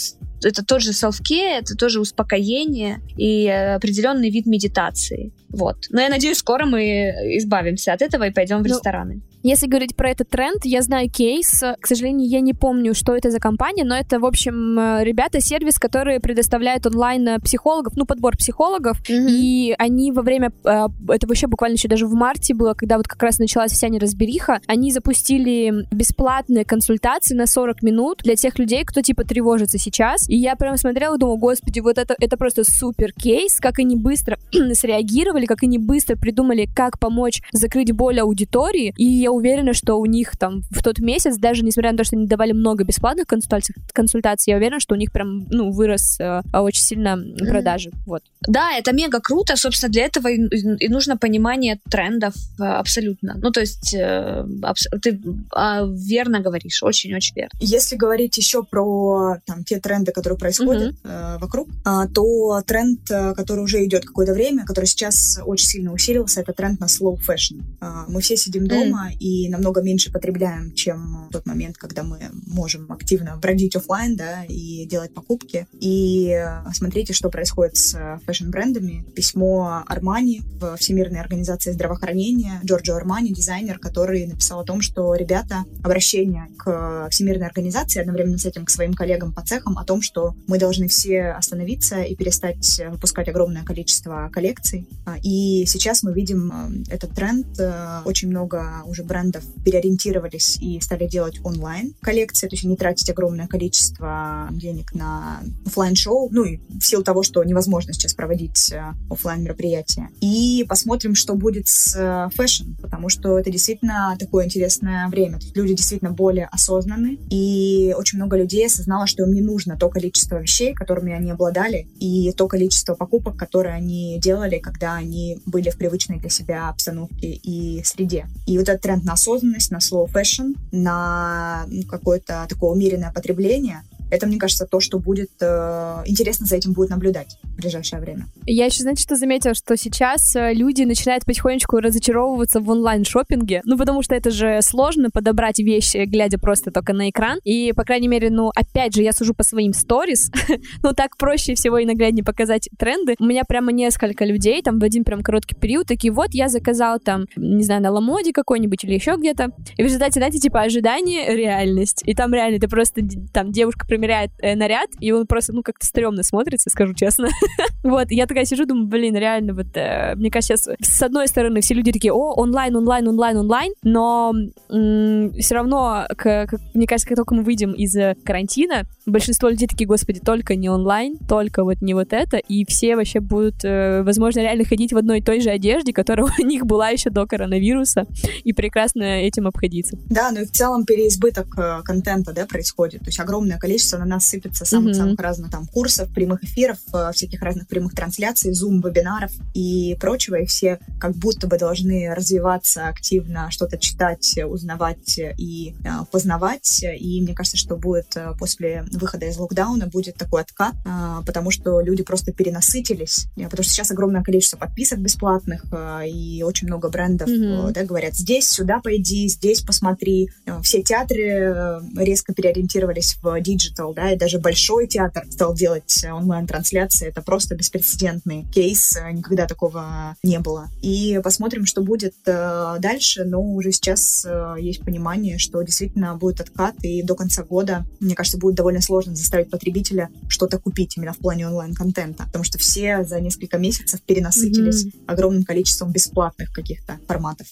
это 0.43 0.65
тот 0.65 0.81
же 0.81 0.91
self-care, 0.91 1.59
это 1.59 1.75
тоже 1.75 2.01
успокоение 2.01 2.99
и 3.15 3.47
определенный 3.47 4.29
вид 4.29 4.45
медитации. 4.45 5.31
Вот. 5.49 5.85
Но 5.89 6.01
я 6.01 6.09
надеюсь, 6.09 6.37
скоро 6.37 6.65
мы 6.65 7.11
избавимся 7.37 7.93
от 7.93 8.01
этого 8.01 8.23
и 8.27 8.31
пойдем 8.31 8.57
в 8.57 8.67
ну, 8.67 8.73
рестораны. 8.73 9.21
Если 9.43 9.67
говорить 9.67 9.95
про 9.95 10.09
этот 10.09 10.29
тренд, 10.29 10.65
я 10.65 10.81
знаю 10.81 11.09
кейс. 11.09 11.63
К 11.79 11.85
сожалению, 11.85 12.29
я 12.29 12.39
не 12.39 12.53
помню, 12.53 12.93
что 12.93 13.15
это 13.15 13.29
за 13.29 13.39
компания, 13.39 13.83
но 13.83 13.95
это, 13.95 14.19
в 14.19 14.25
общем, 14.25 14.79
э, 14.79 15.03
ребята, 15.03 15.41
сервис, 15.41 15.77
которые 15.93 16.19
предоставляют 16.19 16.87
онлайн 16.87 17.27
э, 17.27 17.39
психологов, 17.39 17.93
ну, 17.95 18.05
подбор 18.05 18.35
психологов, 18.35 18.99
mm-hmm. 19.07 19.27
и 19.29 19.75
они 19.77 20.11
во 20.11 20.23
время, 20.23 20.51
э, 20.65 20.87
это 21.09 21.27
вообще 21.27 21.45
буквально 21.45 21.75
еще 21.75 21.87
даже 21.87 22.07
в 22.07 22.13
марте 22.15 22.55
было, 22.55 22.73
когда 22.73 22.97
вот 22.97 23.07
как 23.07 23.21
раз 23.21 23.37
началась 23.37 23.71
вся 23.71 23.89
неразбериха, 23.89 24.59
они 24.65 24.91
запустили 24.91 25.85
бесплатные 25.91 26.65
консультации 26.65 27.35
на 27.35 27.45
40 27.45 27.83
минут 27.83 28.21
для 28.23 28.35
тех 28.35 28.57
людей, 28.57 28.83
кто, 28.85 29.01
типа, 29.01 29.23
тревожится 29.23 29.77
сейчас. 29.77 30.27
И 30.27 30.35
я 30.35 30.55
прям 30.55 30.77
смотрела 30.77 31.15
и 31.15 31.19
думала, 31.19 31.37
господи, 31.37 31.79
вот 31.79 31.99
это, 31.99 32.15
это 32.19 32.37
просто 32.37 32.63
супер 32.63 33.11
кейс, 33.13 33.59
как 33.59 33.77
они 33.77 33.95
быстро 33.95 34.39
среагировали, 34.73 35.45
как 35.45 35.61
они 35.61 35.77
быстро 35.77 36.15
придумали, 36.15 36.67
как 36.75 36.97
помочь 36.97 37.43
закрыть 37.51 37.91
боль 37.91 38.19
аудитории, 38.19 38.95
и 38.97 39.05
я 39.05 39.31
уверена, 39.31 39.73
что 39.73 39.99
у 39.99 40.07
них 40.07 40.37
там 40.37 40.61
в 40.71 40.81
тот 40.81 40.97
месяц, 40.97 41.37
даже 41.37 41.63
несмотря 41.63 41.91
на 41.91 41.99
то, 41.99 42.03
что 42.03 42.15
они 42.15 42.25
давали 42.25 42.51
много 42.51 42.83
бесплатных 42.83 43.27
консультаций, 43.27 43.75
консультаций 43.93 44.49
я 44.49 44.57
уверена, 44.57 44.79
что 44.79 44.95
у 44.95 44.97
них 44.97 45.11
прям, 45.11 45.45
ну, 45.51 45.71
вырос 45.83 46.19
э, 46.19 46.41
очень 46.53 46.83
сильно 46.83 47.17
продажи, 47.37 47.89
mm-hmm. 47.89 48.03
вот. 48.05 48.23
Да, 48.47 48.77
это 48.77 48.93
мега 48.93 49.19
круто, 49.19 49.55
собственно, 49.55 49.91
для 49.91 50.05
этого 50.05 50.27
и, 50.27 50.37
и 50.85 50.89
нужно 50.89 51.17
понимание 51.17 51.79
трендов 51.89 52.33
э, 52.59 52.63
абсолютно. 52.63 53.35
Ну, 53.41 53.51
то 53.51 53.61
есть 53.61 53.93
э, 53.93 54.45
абс- 54.61 54.87
ты 55.01 55.09
э, 55.11 55.87
верно 56.09 56.39
говоришь, 56.39 56.83
очень-очень 56.83 57.35
верно. 57.35 57.51
Если 57.59 57.95
говорить 57.95 58.37
еще 58.37 58.63
про 58.63 59.37
там, 59.45 59.63
те 59.63 59.79
тренды, 59.79 60.11
которые 60.11 60.37
происходят 60.37 60.95
э, 61.03 61.37
вокруг, 61.39 61.69
а, 61.85 62.07
то 62.07 62.61
тренд, 62.65 62.99
э, 63.11 63.33
который 63.33 63.63
уже 63.63 63.83
идет 63.85 64.05
какое-то 64.05 64.33
время, 64.33 64.65
который 64.65 64.85
сейчас 64.85 65.39
очень 65.45 65.67
сильно 65.67 65.93
усилился, 65.93 66.41
это 66.41 66.53
тренд 66.53 66.79
на 66.79 66.85
slow 66.85 67.17
fashion. 67.17 67.63
А, 67.79 68.05
мы 68.07 68.21
все 68.21 68.37
сидим 68.37 68.67
дома 68.67 69.09
mm. 69.11 69.17
и 69.19 69.49
намного 69.49 69.81
меньше 69.81 70.11
потребляем, 70.11 70.73
чем 70.73 71.27
в 71.29 71.31
тот 71.31 71.45
момент, 71.45 71.77
когда 71.77 72.03
мы 72.03 72.19
можем 72.47 72.91
активно 72.91 73.37
бродить 73.37 73.75
офлайн, 73.75 74.15
да, 74.15 74.43
и 74.45 74.85
делать 74.85 75.13
покупки. 75.13 75.67
И 75.79 76.29
э, 76.29 76.63
смотрите, 76.73 77.13
что 77.13 77.29
происходит 77.29 77.75
с 77.75 78.19
фэшн-брендами. 78.25 79.05
Письмо 79.15 79.83
Армани 79.87 80.41
в 80.59 80.77
Всемирной 80.77 81.19
организации 81.19 81.71
здравоохранения, 81.71 82.59
Джорджо 82.63 82.95
Армани, 82.95 83.33
дизайнер, 83.33 83.79
который 83.79 84.25
написал 84.25 84.61
о 84.61 84.63
том, 84.63 84.81
что, 84.81 85.13
ребята, 85.15 85.65
обращение 85.83 86.47
к 86.57 87.07
Всемирной 87.09 87.47
организации, 87.47 87.99
одновременно 87.99 88.37
с 88.37 88.45
этим 88.45 88.65
к 88.65 88.69
своим 88.69 88.93
коллегам 88.93 89.33
по 89.33 89.41
цехам, 89.41 89.77
о 89.77 89.83
том, 89.83 90.01
что 90.01 90.35
мы 90.47 90.57
должны 90.57 90.87
все 90.87 91.31
остановиться 91.31 92.01
и 92.01 92.15
перестать 92.15 92.81
выпускать 92.89 93.27
огромное 93.27 93.63
количество 93.63 94.29
коллекций. 94.31 94.87
А, 95.05 95.17
и 95.21 95.65
сейчас 95.65 96.03
мы 96.03 96.13
видим 96.13 96.85
э, 96.87 96.93
этот 96.93 97.11
тренд. 97.11 97.47
Э, 97.59 98.01
очень 98.05 98.29
много 98.29 98.83
уже 98.85 99.03
брендов 99.03 99.43
переориентировались 99.65 100.57
и 100.61 100.79
стали 100.79 101.07
делать 101.07 101.39
онлайн 101.43 101.93
коллекции, 102.01 102.47
то 102.47 102.53
есть 102.53 102.63
не 102.63 102.75
тратить 102.75 103.09
огромное 103.09 103.47
количество 103.47 104.47
денег 104.51 104.93
на 104.93 105.41
офлайн 105.65 105.95
шоу 105.95 106.29
ну 106.31 106.43
и 106.43 106.59
в 106.79 106.83
силу 106.83 107.03
того, 107.03 107.23
что 107.23 107.43
невозможно 107.43 107.93
сейчас 107.93 108.13
проводить 108.13 108.71
э, 108.71 108.81
офлайн 109.09 109.43
мероприятия. 109.43 110.09
И 110.21 110.65
посмотрим, 110.67 111.15
что 111.15 111.35
будет 111.35 111.67
с 111.67 112.29
fashion, 112.35 112.73
потому 112.81 113.09
что 113.09 113.37
это 113.37 113.51
действительно 113.51 114.15
такое 114.19 114.45
интересное 114.45 115.07
время. 115.07 115.39
Люди 115.53 115.73
действительно 115.73 116.11
более 116.11 116.47
осознаны, 116.47 117.19
и 117.29 117.93
очень 117.97 118.17
много 118.17 118.37
людей 118.37 118.65
осознало, 118.65 119.07
что 119.07 119.23
им 119.23 119.33
не 119.33 119.41
нужно 119.41 119.77
то 119.77 119.89
количество 119.89 120.41
вещей, 120.41 120.73
которыми 120.73 121.13
они 121.13 121.31
обладали, 121.31 121.87
и 121.99 122.31
то 122.33 122.47
количество 122.47 122.95
покупок, 122.95 123.37
которые 123.37 123.75
они 123.75 124.19
делали, 124.19 124.59
когда 124.59 124.95
они 124.95 125.39
были 125.45 125.69
в 125.69 125.77
привычной 125.77 126.19
для 126.19 126.29
себя 126.29 126.69
обстановке 126.69 127.31
и 127.31 127.83
среде. 127.83 128.27
И 128.45 128.57
вот 128.57 128.69
этот 128.69 128.81
тренд 128.81 129.03
на 129.03 129.13
осознанность, 129.13 129.71
на 129.71 129.77
slow 129.77 130.07
fashion, 130.11 130.55
на 130.71 131.65
какое-то 131.89 132.45
такое 132.49 132.71
умеренное 132.71 133.11
потребление, 133.11 133.83
это, 134.13 134.27
мне 134.27 134.37
кажется, 134.37 134.67
то, 134.67 134.79
что 134.79 134.99
будет 134.99 135.31
э, 135.41 136.03
интересно 136.05 136.45
за 136.45 136.55
этим 136.55 136.73
будет 136.73 136.91
наблюдать 136.91 137.37
в 137.43 137.55
ближайшее 137.55 137.99
время. 137.99 138.27
Я 138.45 138.65
еще, 138.65 138.83
знаете, 138.83 139.01
что 139.01 139.15
заметила, 139.15 139.55
что 139.55 139.75
сейчас 139.75 140.35
э, 140.35 140.53
люди 140.53 140.83
начинают 140.83 141.25
потихонечку 141.25 141.77
разочаровываться 141.77 142.59
в 142.59 142.69
онлайн-шопинге, 142.69 143.61
ну, 143.65 143.75
потому 143.75 144.03
что 144.03 144.13
это 144.13 144.29
же 144.29 144.59
сложно 144.61 145.09
подобрать 145.09 145.57
вещи, 145.59 146.05
глядя 146.05 146.37
просто 146.37 146.69
только 146.69 146.93
на 146.93 147.09
экран, 147.09 147.39
и, 147.43 147.73
по 147.73 147.83
крайней 147.83 148.07
мере, 148.07 148.29
ну, 148.29 148.51
опять 148.55 148.93
же, 148.93 149.01
я 149.01 149.13
сужу 149.13 149.33
по 149.33 149.43
своим 149.43 149.73
сторис, 149.73 150.29
ну, 150.83 150.93
так 150.93 151.17
проще 151.17 151.55
всего 151.55 151.79
и 151.79 151.85
нагляднее 151.85 152.23
показать 152.23 152.69
тренды. 152.77 153.15
У 153.19 153.25
меня 153.25 153.43
прямо 153.47 153.71
несколько 153.71 154.25
людей, 154.25 154.61
там, 154.61 154.77
в 154.77 154.83
один 154.83 155.03
прям 155.03 155.23
короткий 155.23 155.55
период, 155.55 155.87
такие, 155.87 156.13
вот, 156.13 156.27
я 156.33 156.49
заказал 156.49 156.99
там, 156.99 157.25
не 157.35 157.63
знаю, 157.63 157.81
на 157.81 157.89
Ламоде 157.89 158.31
какой-нибудь 158.31 158.83
или 158.83 158.93
еще 158.93 159.15
где-то, 159.17 159.49
и 159.75 159.81
в 159.81 159.85
результате, 159.85 160.19
знаете, 160.19 160.37
типа, 160.37 160.61
ожидание, 160.61 161.35
реальность, 161.35 162.03
и 162.05 162.13
там 162.13 162.31
реально 162.31 162.59
ты 162.59 162.67
просто, 162.67 163.01
там, 163.33 163.51
девушка 163.51 163.87
примеряет 164.03 164.31
э, 164.39 164.55
наряд, 164.55 164.89
и 164.99 165.11
он 165.13 165.25
просто, 165.25 165.53
ну, 165.53 165.63
как-то 165.63 165.85
стрёмно 165.85 166.23
смотрится, 166.23 166.69
скажу 166.69 166.93
честно. 166.93 167.29
вот, 167.83 168.11
я 168.11 168.25
такая 168.25 168.43
сижу, 168.43 168.65
думаю, 168.65 168.87
блин, 168.87 169.15
реально, 169.15 169.53
вот, 169.53 169.67
э, 169.75 170.15
мне 170.15 170.29
кажется, 170.29 170.57
сейчас, 170.57 170.77
с 170.81 171.01
одной 171.01 171.27
стороны, 171.29 171.61
все 171.61 171.73
люди 171.73 171.93
такие, 171.93 172.11
о, 172.11 172.33
онлайн, 172.33 172.75
онлайн, 172.75 173.07
онлайн, 173.07 173.37
онлайн, 173.37 173.73
но 173.83 174.33
все 174.67 175.55
равно, 175.55 176.05
к, 176.17 176.47
к, 176.47 176.59
мне 176.73 176.85
кажется, 176.85 177.07
как 177.07 177.15
только 177.15 177.33
мы 177.33 177.43
выйдем 177.43 177.71
из 177.71 177.95
э, 177.95 178.15
карантина, 178.25 178.83
большинство 179.05 179.49
людей 179.49 179.67
такие, 179.67 179.87
господи, 179.87 180.19
только 180.19 180.55
не 180.55 180.69
онлайн, 180.69 181.17
только 181.17 181.63
вот 181.63 181.81
не 181.81 181.93
вот 181.93 182.11
это, 182.11 182.37
и 182.37 182.65
все 182.65 182.95
вообще 182.95 183.19
будут, 183.21 183.63
э, 183.63 184.03
возможно, 184.03 184.39
реально 184.39 184.65
ходить 184.65 184.91
в 184.91 184.97
одной 184.97 185.19
и 185.19 185.23
той 185.23 185.39
же 185.39 185.49
одежде, 185.49 185.93
которая 185.93 186.27
у 186.39 186.45
них 186.45 186.65
была 186.65 186.89
еще 186.89 187.09
до 187.09 187.25
коронавируса, 187.25 188.05
и 188.43 188.51
прекрасно 188.51 189.03
этим 189.03 189.47
обходиться. 189.47 189.97
Да, 190.09 190.31
ну 190.31 190.41
и 190.41 190.45
в 190.45 190.51
целом 190.51 190.85
переизбыток 190.85 191.47
э, 191.57 191.81
контента, 191.83 192.33
да, 192.33 192.45
происходит, 192.45 193.01
то 193.01 193.07
есть 193.07 193.19
огромное 193.19 193.57
количество 193.57 193.82
количество 193.83 193.97
на 193.97 194.05
нас 194.05 194.27
сыпется 194.27 194.65
самых-самых 194.65 195.19
mm-hmm. 195.19 195.21
разных 195.21 195.51
там 195.51 195.67
курсов, 195.67 196.13
прямых 196.13 196.43
эфиров, 196.43 196.77
э, 196.93 197.11
всяких 197.13 197.41
разных 197.41 197.67
прямых 197.67 197.93
трансляций, 197.93 198.53
зум-вебинаров 198.53 199.31
и 199.53 199.97
прочего, 199.99 200.35
и 200.35 200.45
все 200.45 200.79
как 200.99 201.15
будто 201.15 201.47
бы 201.47 201.57
должны 201.57 202.13
развиваться 202.15 202.87
активно, 202.87 203.51
что-то 203.51 203.77
читать, 203.77 204.39
узнавать 204.45 205.17
и 205.17 205.75
э, 205.83 205.89
познавать. 206.11 206.83
И 206.83 207.21
мне 207.21 207.33
кажется, 207.33 207.57
что 207.57 207.75
будет 207.75 208.15
э, 208.15 208.33
после 208.39 208.85
выхода 208.93 209.25
из 209.25 209.37
локдауна 209.37 209.87
будет 209.87 210.15
такой 210.15 210.41
откат, 210.41 210.75
э, 210.85 211.21
потому 211.25 211.51
что 211.51 211.81
люди 211.81 212.03
просто 212.03 212.31
перенасытились, 212.31 213.27
э, 213.35 213.43
потому 213.43 213.63
что 213.63 213.73
сейчас 213.73 213.91
огромное 213.91 214.23
количество 214.23 214.57
подписок 214.57 214.99
бесплатных, 214.99 215.65
э, 215.71 216.09
и 216.09 216.43
очень 216.43 216.67
много 216.67 216.89
брендов 216.89 217.27
mm-hmm. 217.27 217.69
э, 217.69 217.73
да, 217.73 217.83
говорят, 217.83 218.15
здесь, 218.15 218.47
сюда 218.47 218.79
пойди, 218.79 219.27
здесь 219.27 219.61
посмотри. 219.61 220.29
Все 220.61 220.81
театры 220.81 221.81
резко 221.97 222.33
переориентировались 222.33 223.17
в 223.21 223.41
digital, 223.41 223.72
digital, 223.73 223.93
да, 223.93 224.11
и 224.11 224.17
даже 224.17 224.39
большой 224.39 224.87
театр 224.87 225.25
стал 225.29 225.53
делать 225.53 226.03
онлайн-трансляции. 226.03 227.07
Это 227.07 227.21
просто 227.21 227.55
беспрецедентный 227.55 228.45
кейс, 228.53 228.97
никогда 229.11 229.47
такого 229.47 230.15
не 230.23 230.39
было. 230.39 230.69
И 230.81 231.19
посмотрим, 231.23 231.65
что 231.65 231.81
будет 231.81 232.13
э, 232.25 232.75
дальше, 232.79 233.23
но 233.25 233.41
уже 233.41 233.71
сейчас 233.71 234.25
э, 234.25 234.55
есть 234.59 234.83
понимание, 234.83 235.37
что 235.37 235.61
действительно 235.61 236.15
будет 236.15 236.41
откат, 236.41 236.75
и 236.83 237.03
до 237.03 237.15
конца 237.15 237.43
года, 237.43 237.85
мне 237.99 238.15
кажется, 238.15 238.37
будет 238.37 238.55
довольно 238.55 238.81
сложно 238.81 239.15
заставить 239.15 239.49
потребителя 239.49 240.09
что-то 240.27 240.59
купить 240.59 240.97
именно 240.97 241.13
в 241.13 241.17
плане 241.17 241.47
онлайн-контента, 241.47 242.25
потому 242.25 242.43
что 242.43 242.57
все 242.57 243.03
за 243.03 243.19
несколько 243.19 243.57
месяцев 243.57 244.01
перенасытились 244.01 244.85
mm-hmm. 244.85 245.03
огромным 245.07 245.43
количеством 245.43 245.91
бесплатных 245.91 246.51
каких-то 246.51 246.99
форматов. 247.07 247.47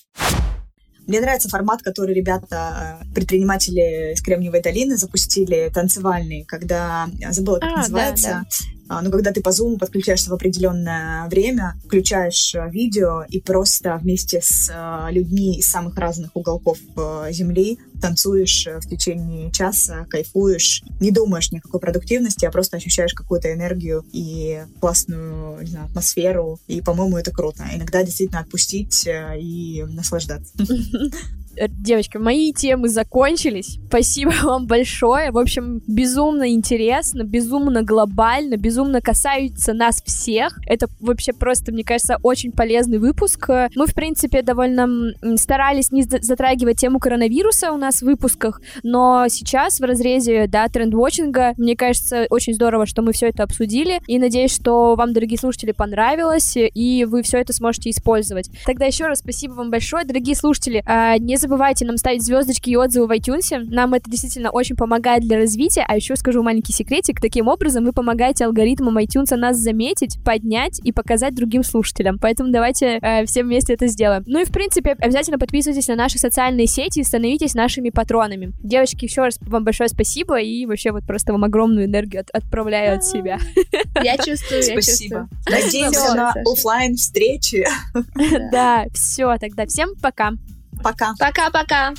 Мне 1.08 1.20
нравится 1.20 1.50
формат, 1.50 1.82
который 1.82 2.14
ребята, 2.14 3.02
э, 3.02 3.14
предприниматели 3.14 4.14
из 4.14 4.22
Кремниевой 4.22 4.62
долины 4.62 4.98
запустили, 4.98 5.72
танцевальный, 5.74 6.46
когда, 6.48 7.10
забыла, 7.32 7.60
как 7.60 7.72
а, 7.74 7.78
называется, 7.78 8.28
да, 8.28 8.44
да. 8.44 8.81
А, 8.92 9.02
но 9.02 9.10
когда 9.10 9.32
ты 9.32 9.40
по 9.40 9.50
Zoom 9.50 9.80
подключаешься 9.80 10.30
в 10.30 10.34
определенное 10.34 11.26
время, 11.30 11.76
включаешь 11.86 12.54
э, 12.54 12.70
видео 12.70 13.24
и 13.24 13.40
просто 13.40 13.98
вместе 14.02 14.42
с 14.44 14.70
э, 14.70 15.14
людьми 15.14 15.60
из 15.60 15.72
самых 15.72 15.98
разных 15.98 16.36
уголков 16.36 16.78
э, 16.98 17.28
Земли 17.32 17.80
танцуешь 18.02 18.68
в 18.68 18.90
течение 18.90 19.50
часа, 19.54 20.06
кайфуешь, 20.10 20.84
не 21.00 21.12
думаешь 21.12 21.54
ни 21.54 21.60
о 21.60 21.62
какой 21.62 21.80
продуктивности, 21.80 22.44
а 22.44 22.52
просто 22.52 22.76
ощущаешь 22.76 23.14
какую-то 23.14 23.54
энергию 23.54 24.04
и 24.12 24.62
классную, 24.82 25.62
не 25.62 25.68
знаю, 25.68 25.86
атмосферу. 25.86 26.60
И, 26.68 26.82
по-моему, 26.82 27.18
это 27.18 27.32
круто. 27.32 27.64
Иногда 27.74 28.04
действительно 28.04 28.42
отпустить 28.42 29.08
и 29.08 29.86
наслаждаться. 29.88 30.52
Э, 31.58 31.68
девочки, 31.68 32.18
мои 32.18 32.54
темы 32.54 32.90
закончились. 32.90 33.80
Спасибо 33.88 34.32
вам 34.44 34.68
большое. 34.68 35.32
В 35.32 35.38
общем, 35.38 35.82
безумно 35.88 36.52
интересно, 36.52 37.24
безумно 37.24 37.84
глобально, 37.84 38.58
безумно 38.58 39.02
касаются 39.02 39.74
нас 39.74 40.02
всех. 40.04 40.58
Это 40.66 40.88
вообще 41.00 41.34
просто, 41.34 41.72
мне 41.72 41.84
кажется, 41.84 42.18
очень 42.24 42.52
полезный 42.52 43.00
выпуск. 43.00 43.50
Мы, 43.76 43.88
в 43.88 43.94
принципе, 43.94 44.42
довольно 44.42 45.14
старались 45.36 45.92
не 45.92 46.04
затрагивать 46.04 46.80
тему 46.80 47.00
коронавируса 47.00 47.72
у 47.72 47.78
нас 47.78 48.02
в 48.02 48.06
выпусках, 48.06 48.62
но 48.84 49.26
сейчас 49.30 49.80
в 49.80 49.84
разрезе, 49.84 50.48
да, 50.48 50.68
трендвотчинга, 50.68 51.54
мне 51.58 51.76
кажется, 51.76 52.26
очень 52.30 52.54
здорово, 52.54 52.86
что 52.86 53.02
мы 53.02 53.14
все 53.14 53.28
это 53.28 53.44
обсудили, 53.44 54.02
и 54.08 54.20
надеюсь, 54.20 54.54
что 54.54 54.96
вам, 54.96 55.14
дорогие 55.14 55.38
слушатели, 55.38 55.72
понравилось, 55.72 56.56
и 56.56 57.06
вы 57.06 57.24
все 57.24 57.40
это 57.40 57.54
сможете 57.54 57.90
использовать. 57.90 58.50
Тогда 58.66 58.86
еще 58.86 59.08
раз 59.08 59.20
спасибо 59.20 59.54
вам 59.54 59.70
большое, 59.70 60.06
дорогие 60.06 60.36
слушатели. 60.36 60.84
А, 60.86 61.18
не 61.18 61.38
забывайте 61.42 61.86
нам 61.86 61.98
ставить 61.98 62.24
звездочки 62.24 62.70
и 62.70 62.76
отзывы 62.76 63.08
в 63.08 63.12
iTunes. 63.12 63.66
Нам 63.70 63.94
это 63.94 64.10
действительно 64.10 64.52
очень 64.52 64.76
помогает 64.76 65.24
для 65.24 65.38
развития. 65.38 65.84
А 65.88 65.96
еще 65.96 66.16
скажу 66.16 66.44
маленький 66.44 66.74
секретик. 66.74 67.20
Таким 67.20 67.48
образом, 67.48 67.84
вы 67.84 67.94
помогаете 67.94 68.46
алгоритмам 68.46 68.98
iTunes 68.98 69.36
нас 69.36 69.58
заметить, 69.58 70.18
поднять 70.24 70.80
и 70.84 70.92
показать 70.92 71.36
другим 71.36 71.64
слушателям. 71.64 72.20
Поэтому 72.20 72.52
давайте 72.52 73.00
э, 73.02 73.26
все 73.26 73.44
вместе 73.44 73.74
это 73.74 73.88
сделаем. 73.88 74.24
Ну 74.28 74.42
и, 74.42 74.46
в 74.46 74.52
принципе, 74.52 74.92
обязательно 75.00 75.40
подписывайтесь 75.40 75.88
на 75.88 75.96
наши 75.96 76.18
социальные 76.18 76.68
сети 76.68 77.00
и 77.00 77.04
становитесь 77.04 77.56
нашими 77.56 77.90
патронами. 77.90 78.54
Девочки, 78.62 79.06
еще 79.06 79.22
раз 79.22 79.38
вам 79.42 79.64
большое 79.64 79.90
спасибо 79.90 80.40
и 80.40 80.66
вообще 80.66 80.92
вот 80.92 81.06
просто 81.06 81.32
вам 81.32 81.44
огромную 81.44 81.86
энергию 81.86 82.22
от 82.22 82.30
отправляю 82.34 82.96
от 82.98 83.04
себя. 83.06 83.40
Я 84.04 84.18
чувствую, 84.18 84.62
я 84.62 84.82
Спасибо. 84.82 85.30
Надеемся 85.50 86.14
на 86.16 86.34
офлайн 86.46 86.96
встречи. 86.96 87.66
Да, 88.52 88.86
все, 88.94 89.38
тогда 89.38 89.66
всем 89.66 89.96
пока. 90.02 90.32
Пока. 90.82 91.14
Пока-пока. 91.20 91.94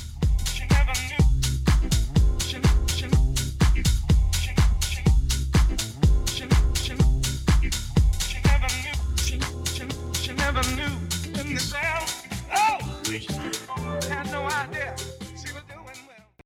never 10.53 10.75
knew 10.75 10.93
in 11.39 11.53
the 11.53 11.59
cell. 11.59 12.05
Oh! 12.53 12.83